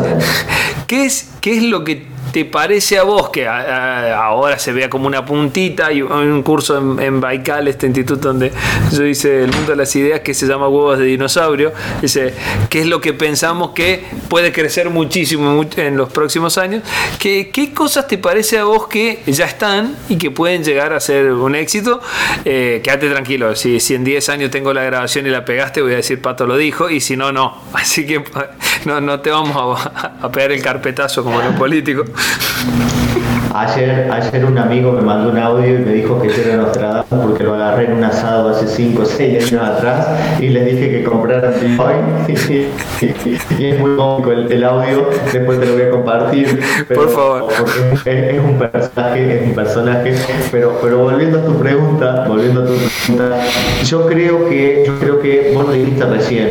[0.86, 5.06] ¿qué es, qué es lo que ¿Te parece a vos que ahora se vea como
[5.06, 5.92] una puntita?
[5.92, 8.50] y un curso en, Baikal, este instituto donde
[8.90, 11.72] yo hice el mundo de las ideas que se llama huevos de dinosaurio.
[12.02, 12.34] Dice,
[12.70, 16.82] ¿qué es lo que pensamos que puede crecer muchísimo en los próximos años?
[17.20, 20.98] ¿Qué, qué cosas te parece a vos que ya están y que pueden llegar a
[20.98, 22.00] ser un éxito?
[22.44, 25.92] Eh, quédate tranquilo, si, si en 10 años tengo la grabación y la pegaste, voy
[25.92, 27.62] a decir Pato lo dijo, y si no, no.
[27.74, 28.24] Así que
[28.86, 32.10] no, no te vamos a, a pegar el carpetazo como los políticos.
[32.24, 33.03] Thank.
[33.54, 37.06] Ayer, ayer un amigo me mandó un audio y me dijo que yo era Nostradamus
[37.08, 40.08] porque lo agarré en un asado hace 5 o 6 años atrás
[40.40, 42.00] y le dije que compraran Bitcoin.
[43.56, 46.60] y, es muy cómico el, audio, después te lo voy a compartir.
[46.92, 47.52] Por favor.
[48.04, 50.14] es, un personaje, es un personaje.
[50.50, 53.36] Pero, pero volviendo a tu pregunta, volviendo a tu pregunta,
[53.84, 56.50] yo creo que, yo creo que vos lo dijiste recién.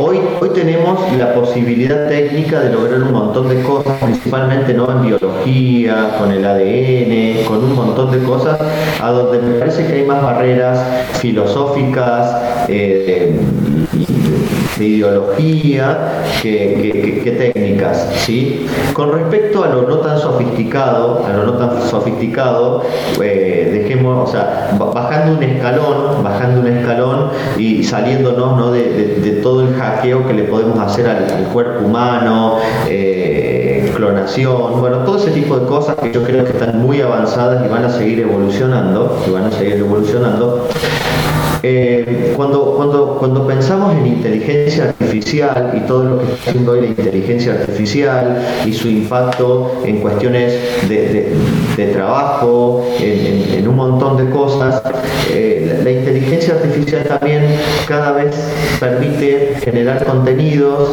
[0.00, 5.02] Hoy, hoy tenemos la posibilidad técnica de lograr un montón de cosas, principalmente no en
[5.02, 8.58] biología, con el ADN, con un montón de cosas,
[9.02, 10.80] a donde me parece que hay más barreras
[11.20, 13.38] filosóficas, eh,
[14.78, 18.10] de ideología que, técnicas.
[18.16, 18.66] ¿sí?
[18.92, 22.82] Con respecto a lo no tan sofisticado, a lo no tan sofisticado,
[23.22, 28.72] eh, dejemos, o sea, bajando un escalón, bajando un escalón y saliéndonos ¿no?
[28.72, 32.56] de, todo el hackeo que le podemos hacer al, cuerpo humano,
[32.88, 33.53] eh,
[33.94, 37.68] clonación, bueno, todo ese tipo de cosas que yo creo que están muy avanzadas y
[37.68, 40.68] van a seguir evolucionando, y van a seguir evolucionando.
[41.66, 46.82] Eh, cuando, cuando, cuando pensamos en inteligencia artificial y todo lo que está haciendo hoy
[46.82, 50.52] la inteligencia artificial y su impacto en cuestiones
[50.90, 51.32] de,
[51.82, 54.82] trabajo, en, un montón de cosas,
[55.30, 57.42] eh, la, inteligencia artificial también
[57.88, 58.36] cada vez
[58.78, 60.90] permite generar contenidos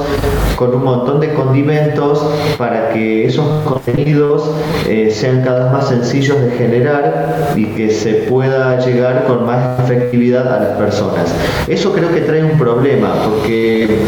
[0.55, 2.25] con un montón de condimentos
[2.57, 4.49] para que esos contenidos
[4.87, 9.79] eh, sean cada vez más sencillos de generar y que se pueda llegar con más
[9.81, 11.33] efectividad a las personas.
[11.67, 13.99] Eso creo que trae un problema, porque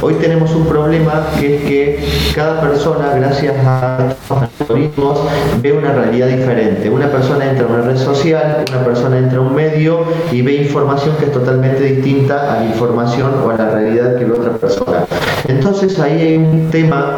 [0.00, 5.20] hoy tenemos un problema que es que cada persona, gracias a los algoritmos,
[5.60, 6.88] ve una realidad diferente.
[6.90, 10.54] Una persona entra a una red social, una persona entra a un medio y ve
[10.54, 14.52] información que es totalmente distinta a la información o a la realidad que ve otra
[14.52, 15.04] persona.
[15.48, 17.16] Entonces ahí hay un tema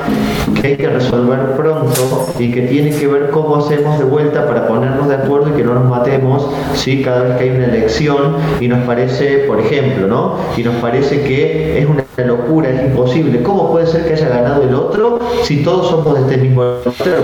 [0.61, 4.67] que hay que resolver pronto y que tiene que ver cómo hacemos de vuelta para
[4.67, 7.03] ponernos de acuerdo y que no nos matemos ¿sí?
[7.03, 10.37] cada vez que hay una elección y nos parece, por ejemplo, ¿no?
[10.57, 13.43] y nos parece que es una locura, es imposible.
[13.43, 16.63] ¿Cómo puede ser que haya ganado el otro si todos somos de este mismo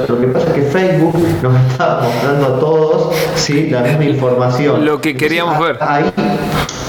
[0.09, 3.69] Lo que pasa es que Facebook nos está mostrando a todos ¿sí?
[3.71, 4.85] la misma información.
[4.85, 5.79] Lo que queríamos ver.
[5.81, 6.13] Ahí,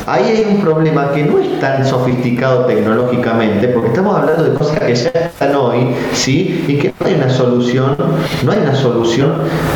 [0.10, 4.80] ahí hay un problema que no es tan sofisticado tecnológicamente, porque estamos hablando de cosas
[4.80, 6.66] que ya están hoy, ¿sí?
[6.68, 7.96] Y que no hay una solución,
[8.44, 9.34] no hay una solución,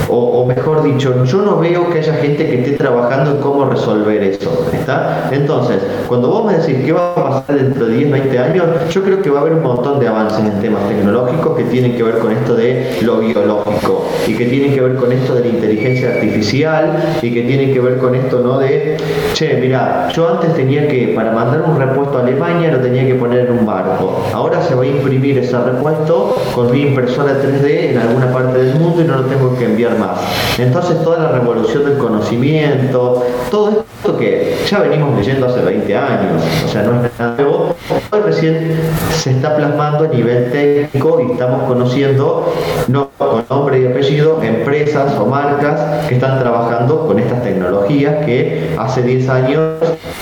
[0.09, 4.21] o, mejor dicho, yo no veo que haya gente que esté trabajando en cómo resolver
[4.23, 5.29] eso, ¿está?
[5.31, 9.03] Entonces, cuando vos me decís qué va a pasar dentro de 10, 20 años, yo
[9.03, 12.03] creo que va a haber un montón de avances en temas tecnológicos que tienen que
[12.03, 15.47] ver con esto de lo biológico y que tienen que ver con esto de la
[15.47, 18.59] inteligencia artificial y que tienen que ver con esto, ¿no?
[18.59, 18.97] De,
[19.33, 23.15] che, mira, yo antes tenía que, para mandar un repuesto a Alemania, lo tenía que
[23.15, 24.25] poner en un barco.
[24.33, 28.75] Ahora se va a imprimir ese repuesto con mi impresora 3D en alguna parte del
[28.75, 30.19] mundo y no lo tengo que enviar más.
[30.57, 36.43] Entonces toda la revolución del conocimiento, todo esto que ya venimos leyendo hace 20 años,
[36.65, 37.75] o sea, no es nada nuevo,
[38.11, 38.77] hoy recién
[39.11, 42.53] se está plasmando a nivel técnico y estamos conociendo,
[42.87, 48.75] no con nombre y apellido, empresas o marcas que están trabajando con estas tecnologías que
[48.77, 49.61] hace 10 años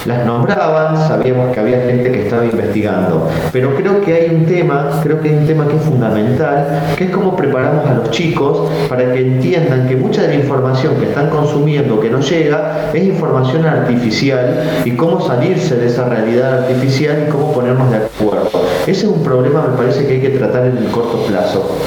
[0.05, 3.29] las nombraban, sabíamos que había gente que estaba investigando.
[3.51, 7.05] Pero creo que hay un tema, creo que hay un tema que es fundamental, que
[7.05, 11.05] es cómo preparamos a los chicos para que entiendan que mucha de la información que
[11.05, 17.25] están consumiendo, que no llega, es información artificial y cómo salirse de esa realidad artificial
[17.27, 18.60] y cómo ponernos de acuerdo.
[18.87, 21.77] Ese es un problema, me parece que hay que tratar en el corto plazo.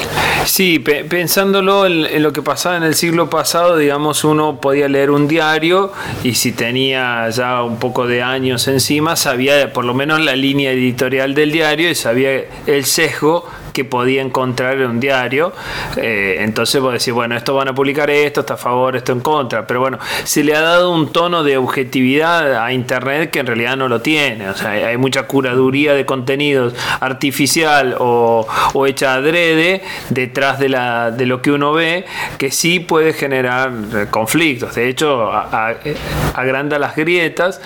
[0.45, 5.27] Sí, pensándolo en, lo que pasaba en el siglo pasado, digamos, uno podía leer un
[5.27, 5.91] diario
[6.23, 10.71] y si tenía ya un poco de años encima, sabía por lo menos la línea
[10.71, 15.51] editorial del diario y sabía el sesgo que podía encontrar en un diario.
[15.97, 19.19] Eh, entonces vos decís, bueno, esto van a publicar esto, está a favor, esto en
[19.19, 19.67] contra.
[19.67, 23.75] Pero bueno, se le ha dado un tono de objetividad a Internet que en realidad
[23.75, 24.49] no lo tiene.
[24.49, 31.11] O sea, hay mucha curaduría de contenidos artificial o, o hecha adrede detrás de, la,
[31.11, 32.05] de lo que uno ve
[32.37, 33.73] que sí puede generar
[34.09, 34.75] conflictos.
[34.75, 35.31] De hecho,
[36.33, 37.61] agranda las grietas.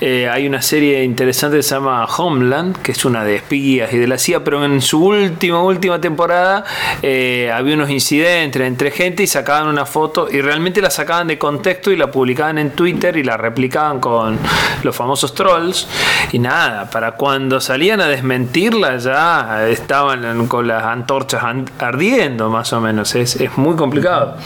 [0.00, 3.98] Eh, hay una serie interesante que se llama Homeland, que es una de espías y
[3.98, 6.64] de la CIA, pero en su último última, temporada
[7.02, 11.38] eh, había unos incidentes entre gente y sacaban una foto y realmente la sacaban de
[11.38, 14.38] contexto y la publicaban en Twitter y la replicaban con
[14.82, 15.88] los famosos trolls.
[16.32, 21.42] Y nada, para cuando salían a desmentirla ya estaban con las antorchas
[21.78, 23.14] ardiendo más o menos.
[23.14, 24.36] Es, es muy complicado.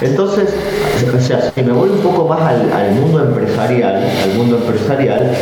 [0.00, 0.54] Entonces,
[1.14, 5.36] o sea, si me voy un poco más al, al mundo empresarial, al mundo empresarial,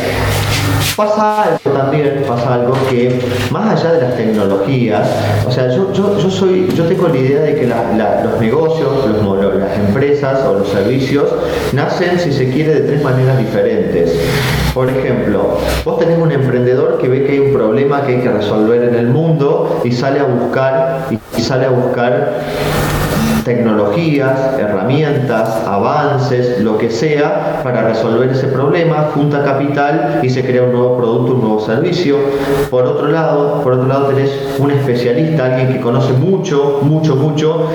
[0.95, 3.19] Pasa algo también, pasa algo que
[3.49, 5.09] más allá de las tecnologías,
[5.47, 8.89] o sea, yo, yo, soy, yo tengo la idea de que los negocios,
[9.59, 11.33] las empresas o los servicios
[11.71, 14.19] nacen, si se quiere, de tres maneras diferentes.
[14.73, 18.31] Por ejemplo, vos tenés un emprendedor que ve que hay un problema que hay que
[18.31, 22.33] resolver en el mundo y sale a buscar y sale a buscar
[23.43, 30.63] tecnologías, herramientas, avances, lo que sea, para resolver ese problema, junta capital y se crea
[30.63, 32.17] un nuevo producto, un nuevo servicio.
[32.69, 37.67] Por otro lado, por otro lado tenés un especialista, alguien que conoce mucho, mucho, mucho,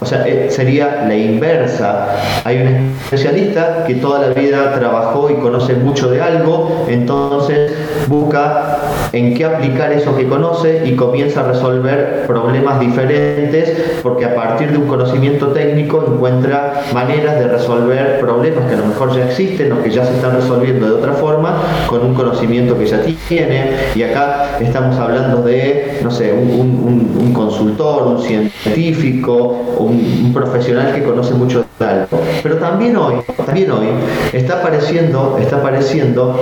[0.00, 2.08] o sea, eh, sería la inversa.
[2.44, 7.72] Hay un especialista que toda la vida trabajó y conoce mucho de algo, entonces
[8.06, 8.78] busca
[9.12, 14.70] en qué aplicar eso que conoce y comienza a resolver problemas diferentes porque a partir
[14.70, 15.05] de un conocimiento
[15.52, 20.04] técnico encuentra maneras de resolver problemas que a lo mejor ya existen o que ya
[20.04, 24.96] se están resolviendo de otra forma con un conocimiento que ya tiene y acá estamos
[24.96, 31.84] hablando de, no sé, un, consultor, un científico, un, un profesional que conoce mucho de
[31.84, 32.20] algo.
[32.42, 33.88] Pero también hoy, también hoy
[34.32, 36.40] está apareciendo, está apareciendo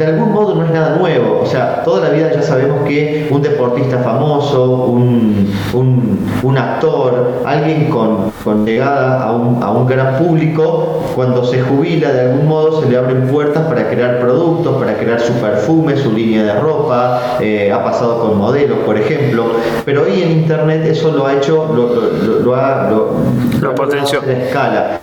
[0.00, 1.40] de algún modo no es nada nuevo.
[1.42, 5.46] O sea, toda la vida ya sabemos que un deportista famoso, un,
[6.42, 12.12] un, actor, alguien con, con llegada a un, a un, gran público, cuando se jubila
[12.12, 16.12] de algún modo se le abren puertas para crear productos, para crear su perfume, su
[16.12, 19.48] línea de ropa, eh, ha pasado con modelos, por ejemplo.
[19.84, 22.88] Pero hoy en Internet eso lo ha hecho, lo, lo, ha...
[22.90, 23.10] Lo,
[24.30, 25.00] escala.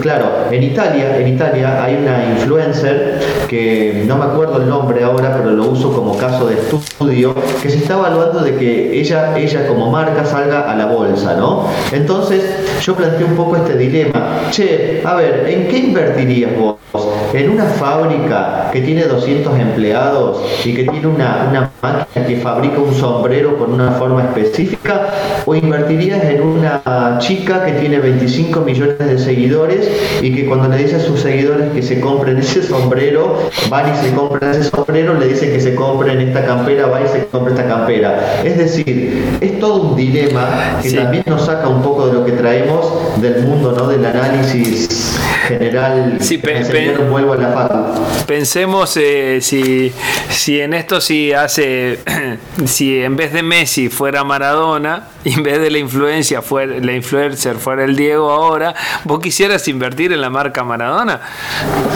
[0.00, 5.02] claro, en Italia, en Italia hay una influencer que no no me acuerdo el nombre
[5.02, 9.36] ahora, pero lo uso como caso de estudio, que se está evaluando de que ella,
[9.36, 11.66] ella como marca salga a la bolsa, ¿no?
[11.92, 12.44] Entonces
[12.80, 14.42] yo planteé un poco este dilema.
[14.50, 16.76] Che, a ver, ¿en qué invertirías vos?
[17.34, 22.78] ¿En una fábrica que tiene 200 empleados y que tiene una, una máquina que fabrica
[22.78, 25.08] un sombrero con una forma específica?
[25.44, 29.90] ¿O invertirías en una chica que tiene 25 millones de seguidores
[30.22, 33.96] y que cuando le dice a sus seguidores que se compren ese sombrero, van y
[33.96, 37.52] se compran ese sombrero, le dicen que se compren esta campera, va y se compra
[37.52, 38.42] esta campera?
[38.44, 42.32] Es decir, es todo un dilema que también nos saca un poco de lo que
[42.32, 43.88] traemos del mundo, ¿no?
[43.88, 45.18] Del análisis
[45.48, 46.18] general.
[46.20, 46.38] Sí,
[47.24, 47.94] la
[48.26, 49.92] Pensemos eh, si,
[50.30, 52.00] si en esto si hace,
[52.66, 57.56] si en vez de Messi fuera Maradona, en vez de la influencia fuera, la influencer
[57.56, 61.20] fuera el Diego ahora, vos quisieras invertir en la marca Maradona.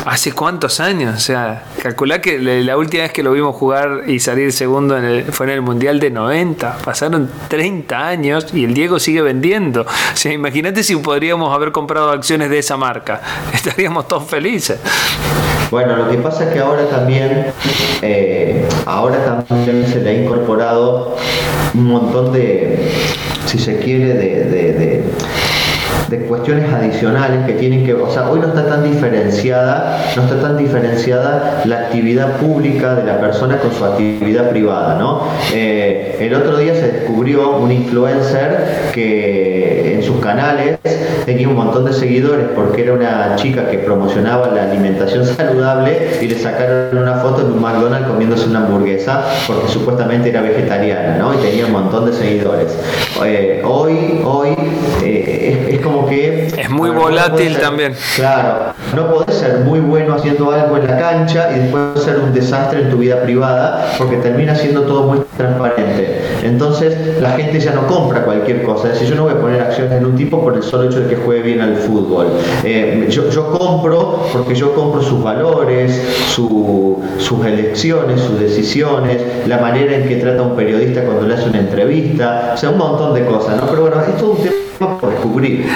[0.07, 1.17] ¿Hace cuántos años?
[1.17, 4.97] O sea, calculá que la última vez que lo vimos jugar y salir segundo
[5.33, 6.79] fue en el Mundial de 90.
[6.85, 9.83] Pasaron 30 años y el Diego sigue vendiendo.
[9.83, 13.21] O sea, imagínate si podríamos haber comprado acciones de esa marca.
[13.53, 14.79] Estaríamos todos felices.
[15.71, 17.47] Bueno, lo que pasa es que ahora también,
[18.01, 21.17] eh, ahora también se le ha incorporado
[21.75, 22.91] un montón de,
[23.47, 25.05] si se quiere, de
[26.09, 30.41] de cuestiones adicionales que tienen que, o sea, hoy no está tan diferenciada, no está
[30.41, 35.25] tan diferenciada la actividad pública de la persona con su actividad privada, ¿no?
[35.53, 40.79] Eh, el otro día se descubrió un influencer que en sus canales
[41.29, 46.27] tenía un montón de seguidores porque era una chica que promocionaba la alimentación saludable y
[46.27, 51.35] le sacaron una foto en un McDonald's comiéndose una hamburguesa porque supuestamente era vegetariana, ¿no?
[51.35, 52.75] Y tenía un montón de seguidores.
[53.27, 54.57] Eh, hoy, hoy
[55.05, 56.47] eh, es como que...
[56.47, 57.95] Es muy volátil también.
[58.17, 62.33] Claro, no podés ser muy bueno haciendo algo en la cancha y después ser un
[62.33, 66.23] desastre en tu vida privada porque termina siendo todo muy transparente.
[66.43, 68.89] Entonces la gente ya no compra cualquier cosa.
[68.89, 71.01] Es decir, yo no voy a poner acciones en un tipo por el solo hecho
[71.01, 72.27] de que juegue bien al fútbol.
[72.65, 79.97] Eh, yo, compro porque yo compro sus valores, su, sus elecciones, sus decisiones, la manera
[79.97, 83.25] en que trata un periodista cuando le hace una entrevista, o sea, un montón de
[83.25, 83.67] cosas, ¿no?
[83.69, 85.67] Pero bueno, es todo un tema por descubrir.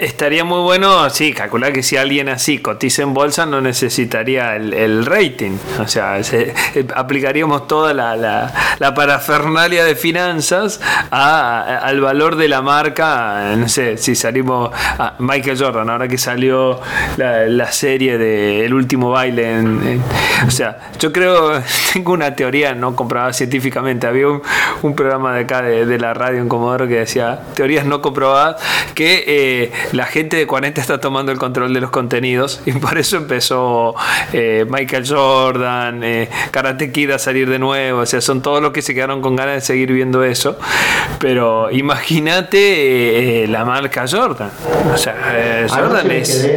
[0.00, 5.06] estaría muy bueno, sí, calcular que si alguien así cotiza en bolsa no necesitaría el,
[5.06, 5.52] rating.
[5.80, 6.54] O sea, eh,
[6.94, 10.80] aplicaríamos toda la, la, parafernalia de finanzas
[11.10, 13.54] al valor de la marca.
[13.56, 16.80] No sé, si salimos a Michael Jordan, ahora que salió
[17.16, 19.62] la, serie de El último baile.
[20.46, 21.62] o sea, yo creo,
[21.92, 24.06] tengo una teoría no comprobada científicamente.
[24.06, 28.02] Había un, programa de acá de, de la radio en Comodoro que decía teorías no
[28.02, 28.56] comprobadas
[28.94, 32.98] que eh, la gente de 40 está tomando el control de los contenidos y por
[32.98, 33.94] eso empezó
[34.32, 38.72] eh, Michael Jordan, eh, Karate Kid a salir de nuevo, o sea, son todos los
[38.72, 40.58] que se quedaron con ganas de seguir viendo eso,
[41.18, 44.50] pero imagínate la marca Jordan,
[44.92, 46.48] o sea, Jordan es...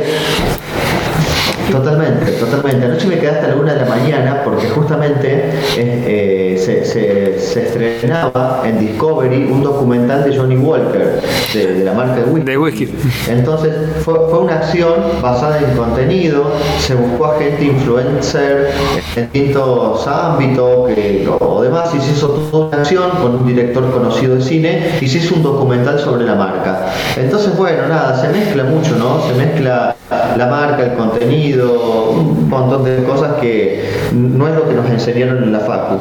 [1.71, 2.85] Totalmente, totalmente.
[2.85, 8.61] Anoche me quedé hasta la una de la mañana porque justamente eh, se, se, estrenaba
[8.65, 11.21] en Discovery un documental de Johnny Walker,
[11.53, 12.89] de, la marca de whisky.
[13.29, 13.73] Entonces
[14.03, 18.71] fue, fue, una acción basada en contenido, se buscó a gente influencer
[19.15, 23.91] en distintos ámbitos que, o demás, y se hizo toda una acción con un director
[23.91, 26.91] conocido de cine y se hizo un documental sobre la marca.
[27.17, 29.21] Entonces, bueno, nada, se mezcla mucho, ¿no?
[29.27, 34.73] Se mezcla la marca, el contenido, un montón de cosas que no es lo que
[34.73, 35.99] nos enseñaron en la facu.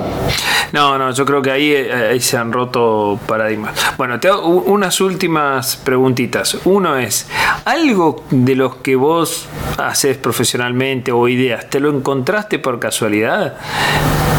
[0.73, 3.75] No, no, yo creo que ahí, eh, ahí se han roto paradigmas.
[3.97, 6.59] Bueno, te hago unas últimas preguntitas.
[6.65, 7.29] Uno es,
[7.65, 13.55] ¿algo de los que vos haces profesionalmente o ideas, te lo encontraste por casualidad?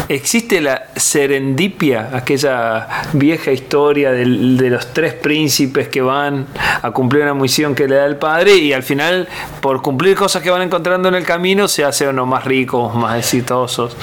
[0.08, 6.46] ¿Existe la serendipia, aquella vieja historia de, los tres príncipes que van
[6.82, 9.28] a cumplir una misión que le da el padre y al final,
[9.60, 13.18] por cumplir cosas que van encontrando en el camino, se hacen unos más ricos, más
[13.18, 13.96] exitosos?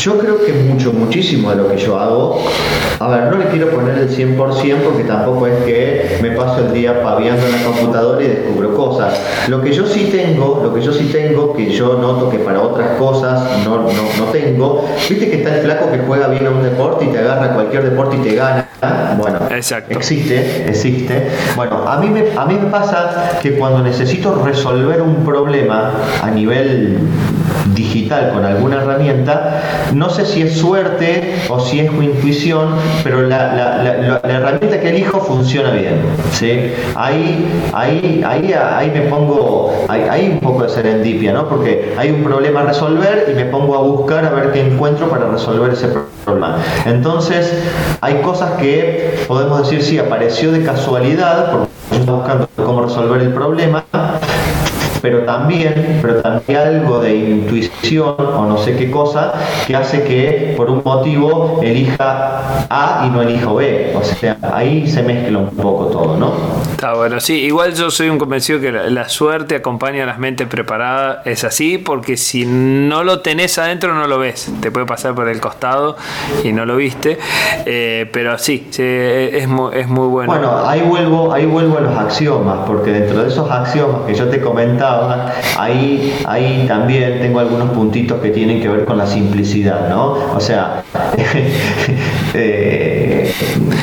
[0.00, 2.40] Yo creo que mucho, muchísimo de lo que yo hago,
[3.00, 4.36] a ver, no le quiero poner el 100%
[4.84, 9.20] porque tampoco es que me paso el día paviando en la computadora y descubro cosas.
[9.48, 12.60] Lo que yo sí tengo, lo que yo sí tengo, que yo noto que para
[12.60, 16.62] otras cosas no, no, tengo, viste que está el flaco que juega bien a un
[16.62, 18.68] deporte y te agarra cualquier deporte y te gana.
[19.18, 19.40] Bueno,
[19.88, 21.28] existe, existe.
[21.56, 25.90] Bueno, a mí, me, a mí me pasa que cuando necesito resolver un problema
[26.22, 26.98] a nivel
[27.74, 29.62] digital con alguna herramienta,
[29.94, 32.68] no sé si es suerte o si es intuición,
[33.04, 36.00] pero la, herramienta que elijo funciona bien.
[36.32, 36.72] ¿sí?
[36.94, 41.48] Ahí, ahí, ahí, ahí me pongo, hay, un poco de serendipia, ¿no?
[41.48, 45.08] Porque hay un problema a resolver y me pongo a buscar a ver qué encuentro
[45.08, 45.88] para resolver ese
[46.24, 46.58] problema.
[46.86, 47.62] Entonces,
[48.00, 51.68] hay cosas que podemos decir, sí, apareció de casualidad, porque
[52.06, 53.84] buscando cómo resolver el problema,
[55.00, 59.34] pero también, pero también algo de intuición o no sé qué cosa
[59.66, 63.94] que hace que por un motivo elija A y no elija B.
[63.94, 66.32] O sea, ahí se mezcla un poco todo, ¿no?
[66.70, 70.46] Está bueno, sí, igual yo soy un convencido que la, suerte acompaña a las mentes
[70.46, 75.14] preparadas, es así, porque si no lo tenés adentro no lo ves, te puede pasar
[75.14, 75.96] por el costado
[76.44, 77.18] y no lo viste,
[77.66, 80.32] eh, pero sí, es, muy, es muy bueno.
[80.32, 84.28] Bueno, ahí vuelvo, ahí vuelvo a los axiomas, porque dentro de esos axiomas que yo
[84.28, 84.87] te comentaba,
[85.58, 90.12] ahí, ahí también tengo algunos puntitos que tienen que ver con la simplicidad, ¿no?
[90.34, 90.82] O sea,
[92.34, 93.32] eh,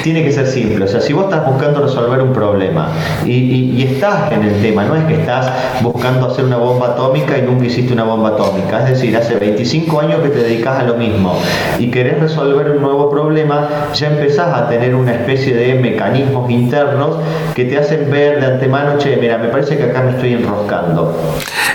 [0.04, 0.86] tiene que ser simple.
[0.86, 2.92] O sea, si vos estás buscando resolver un problema
[3.26, 7.44] y, estás en el tema, no es que estás buscando hacer una bomba atómica y
[7.44, 8.84] nunca hiciste una bomba atómica.
[8.84, 11.40] Es decir, hace 25 años que te dedicas a lo mismo
[11.80, 17.18] y querés resolver un nuevo problema, ya empezás a tener una especie de mecanismos internos
[17.54, 21.16] que te hacen ver de antemano, che, mira, me parece que acá me estoy enroscando.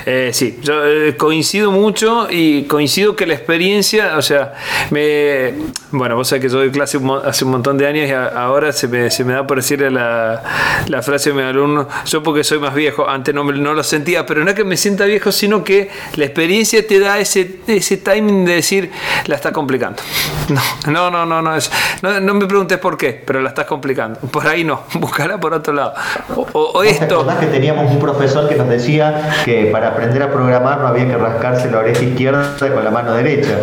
[0.06, 4.54] Eh, sí, yo eh, coincido mucho y coincido que la experiencia, o sea,
[4.90, 5.52] me,
[5.90, 8.88] bueno, vos sabés que yo doy clase hace un montón de años y ahora se
[8.88, 10.42] me, se me da por decirle la,
[10.86, 14.26] la, frase a mi alumno, yo porque soy más viejo, antes no, no lo sentía,
[14.26, 17.96] pero no es que me sienta viejo, sino que la experiencia te da ese, ese
[17.96, 18.90] timing de decir,
[19.26, 20.02] la está complicando.
[20.86, 21.56] No, no, no, no,
[22.02, 24.18] no, no, me preguntes por qué, pero la estás complicando.
[24.18, 25.94] Por ahí no, buscará por otro lado.
[26.34, 27.26] O, o esto...
[27.38, 31.16] que teníamos un profesor que nos decía que para aprender a programar no había que
[31.16, 33.56] rascarse la oreja izquierda con la mano derecha.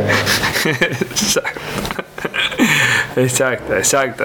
[0.66, 1.60] Exacto,
[3.18, 3.76] exacto,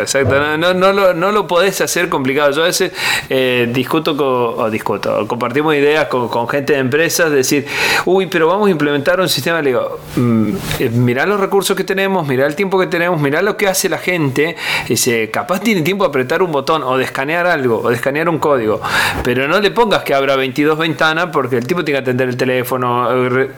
[0.01, 0.39] exacto.
[0.39, 2.51] No, no, no, lo, no lo podés hacer complicado.
[2.53, 2.93] Yo a veces
[3.29, 7.67] eh, discuto con, o discuto, compartimos ideas con, gente de empresas, decir,
[8.05, 9.63] uy, pero vamos a implementar un sistema.
[9.63, 13.43] Le digo, mm, eh, mirá los recursos que tenemos, mirá el tiempo que tenemos, mirá
[13.43, 14.57] lo que hace la gente.
[14.89, 18.29] Dice, capaz tiene tiempo de apretar un botón o de escanear algo o de escanear
[18.29, 18.81] un código,
[19.23, 22.37] pero no le pongas que abra 22 ventanas porque el tipo tiene que atender el
[22.37, 23.09] teléfono.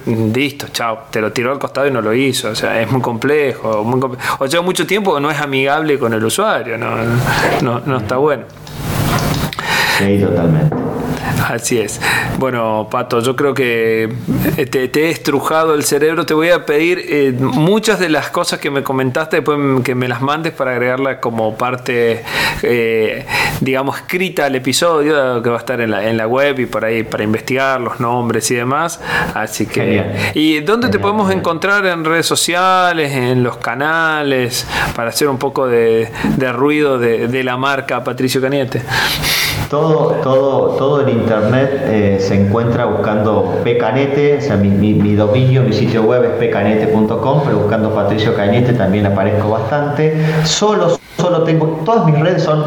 [0.06, 2.50] Listo, chao, te lo tiró al costado y no lo hizo.
[2.50, 3.82] O sea, es muy complejo.
[3.84, 4.36] Muy complejo.
[4.38, 6.96] O lleva mucho tiempo no es amigable con el usuario, no,
[7.62, 8.44] no, no está bueno.
[9.96, 10.83] Sí, totalmente.
[11.48, 12.00] Así es.
[12.38, 14.12] Bueno, Pato, yo creo que
[14.56, 16.26] eh, te, he estrujado el cerebro.
[16.26, 20.08] Te voy a pedir eh, muchas de las cosas que me comentaste, después que me
[20.08, 22.22] las mandes para agregarlas como parte,
[22.62, 23.26] eh,
[23.60, 26.84] digamos, escrita al episodio, que va a estar en la, en la web y por
[26.84, 29.00] ahí para investigar los nombres y demás.
[29.34, 30.32] Así que.
[30.34, 35.66] ¿Y dónde te podemos encontrar en redes sociales, en los canales, para hacer un poco
[35.66, 36.10] de,
[36.52, 38.82] ruido de, de la marca Patricio Caniete?
[39.74, 45.64] Todo, todo, todo en internet eh, se encuentra buscando Pcanete, o sea, mi, mi, dominio,
[45.64, 50.14] mi sitio web es pcanete.com, pero buscando Patricio Cañete también aparezco bastante.
[50.44, 52.62] Solo solo tengo, todas mis redes son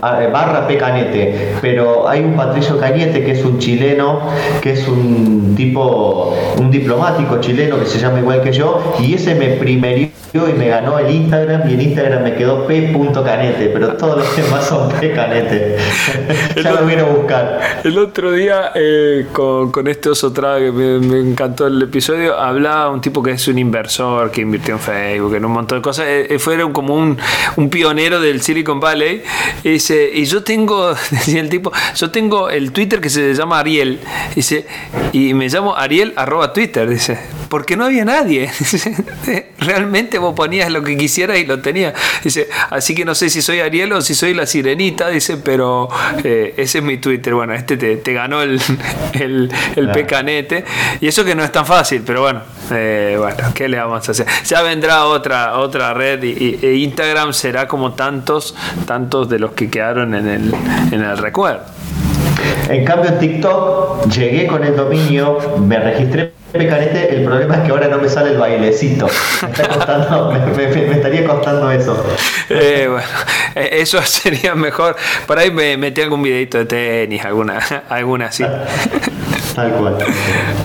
[0.00, 4.20] barra Pecanete, pero hay un Patricio Cañete que es un chileno,
[4.60, 9.36] que es un tipo, un diplomático chileno que se llama igual que yo, y ese
[9.36, 14.16] me primerió y me ganó el Instagram y en Instagram me quedó p.canete, pero todos
[14.18, 15.76] los demás son pcanete.
[16.62, 17.80] ya lo vine a buscar.
[17.84, 23.00] El otro día eh, con, con, este oso que me, encantó el episodio, hablaba un
[23.00, 26.06] tipo que es un inversor que invirtió en Facebook, en un montón de cosas.
[26.08, 27.18] Eh, eh, fue como un,
[27.56, 29.22] un pionero del Silicon Valley.
[29.64, 33.58] Y dice, y yo tengo, decía el tipo, yo tengo el Twitter que se llama
[33.58, 34.00] Ariel.
[34.34, 34.66] Dice,
[35.12, 37.18] y me llamo Ariel arroba Twitter, dice,
[37.52, 38.50] porque no había nadie.
[39.58, 41.92] Realmente vos ponías lo que quisieras y lo tenías.
[42.24, 45.90] Dice, así que no sé si soy Ariel o si soy la sirenita, dice, pero
[46.24, 47.34] eh, ese es mi Twitter.
[47.34, 48.58] Bueno, este te, ganó el,
[49.12, 50.64] el, el pecanete.
[51.02, 52.40] Y eso que no es tan fácil, pero bueno,
[52.70, 54.26] eh, bueno, ¿qué le vamos a hacer?
[54.46, 59.68] Ya vendrá otra, otra red y, e Instagram será como tantos, tantos de los que
[59.68, 60.54] quedaron en el,
[60.90, 61.64] en el recuerdo.
[62.70, 67.88] En cambio en TikTok llegué con el dominio, me registré El problema es que ahora
[67.88, 69.06] no me sale el bailecito.
[70.56, 72.04] Me, estaría costando eso.
[72.50, 73.06] Eh, bueno,
[73.54, 74.96] eh, eso sería mejor.
[75.26, 78.44] Por ahí me metí algún videito de tenis, alguna, alguna así.
[79.54, 79.98] Tal cual.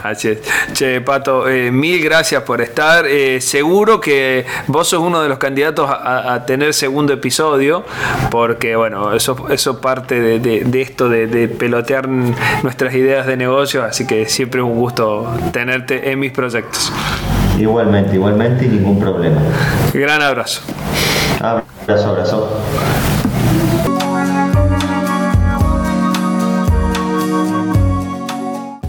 [0.03, 0.39] Así es.
[0.73, 3.05] Che, Pato, eh, mil gracias por estar.
[3.39, 7.83] seguro que vos sos uno de los candidatos a, tener segundo episodio,
[8.31, 14.05] porque bueno, eso, eso parte de, esto de, de pelotear nuestras ideas de negocio, así
[14.05, 16.91] que siempre es un gusto tener en mis proyectos.
[17.59, 19.41] Igualmente, igualmente y ningún problema.
[19.93, 20.61] Gran abrazo.
[21.39, 22.61] Abrazo, abrazo.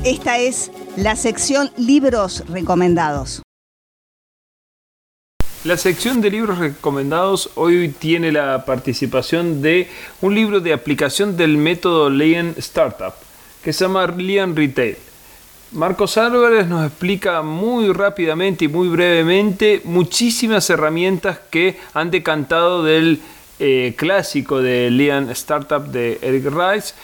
[0.05, 3.43] Esta es la sección Libros Recomendados.
[5.65, 9.89] La sección de libros recomendados hoy tiene la participación de
[10.21, 13.13] un libro de aplicación del método Lean Startup
[13.65, 14.97] que se llama Lean Retail.
[15.73, 23.21] Marcos Álvarez nos explica muy rápidamente y muy brevemente muchísimas herramientas que han decantado del
[23.59, 26.95] eh, clásico de Lean Startup de Eric Rice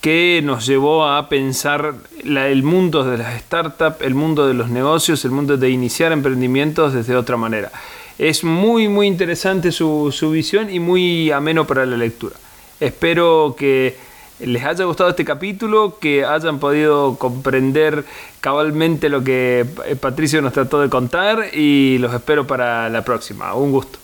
[0.00, 1.94] que nos llevó a pensar
[2.24, 6.94] el mundo de las startups, el mundo de los negocios, el mundo de iniciar emprendimientos
[6.94, 7.70] desde otra manera.
[8.18, 12.36] Es muy, muy interesante su, su visión y muy ameno para la lectura.
[12.78, 13.96] Espero que
[14.40, 18.04] les haya gustado este capítulo, que hayan podido comprender
[18.40, 19.66] cabalmente lo que
[20.00, 23.54] Patricio nos trató de contar y los espero para la próxima.
[23.54, 23.98] Un gusto.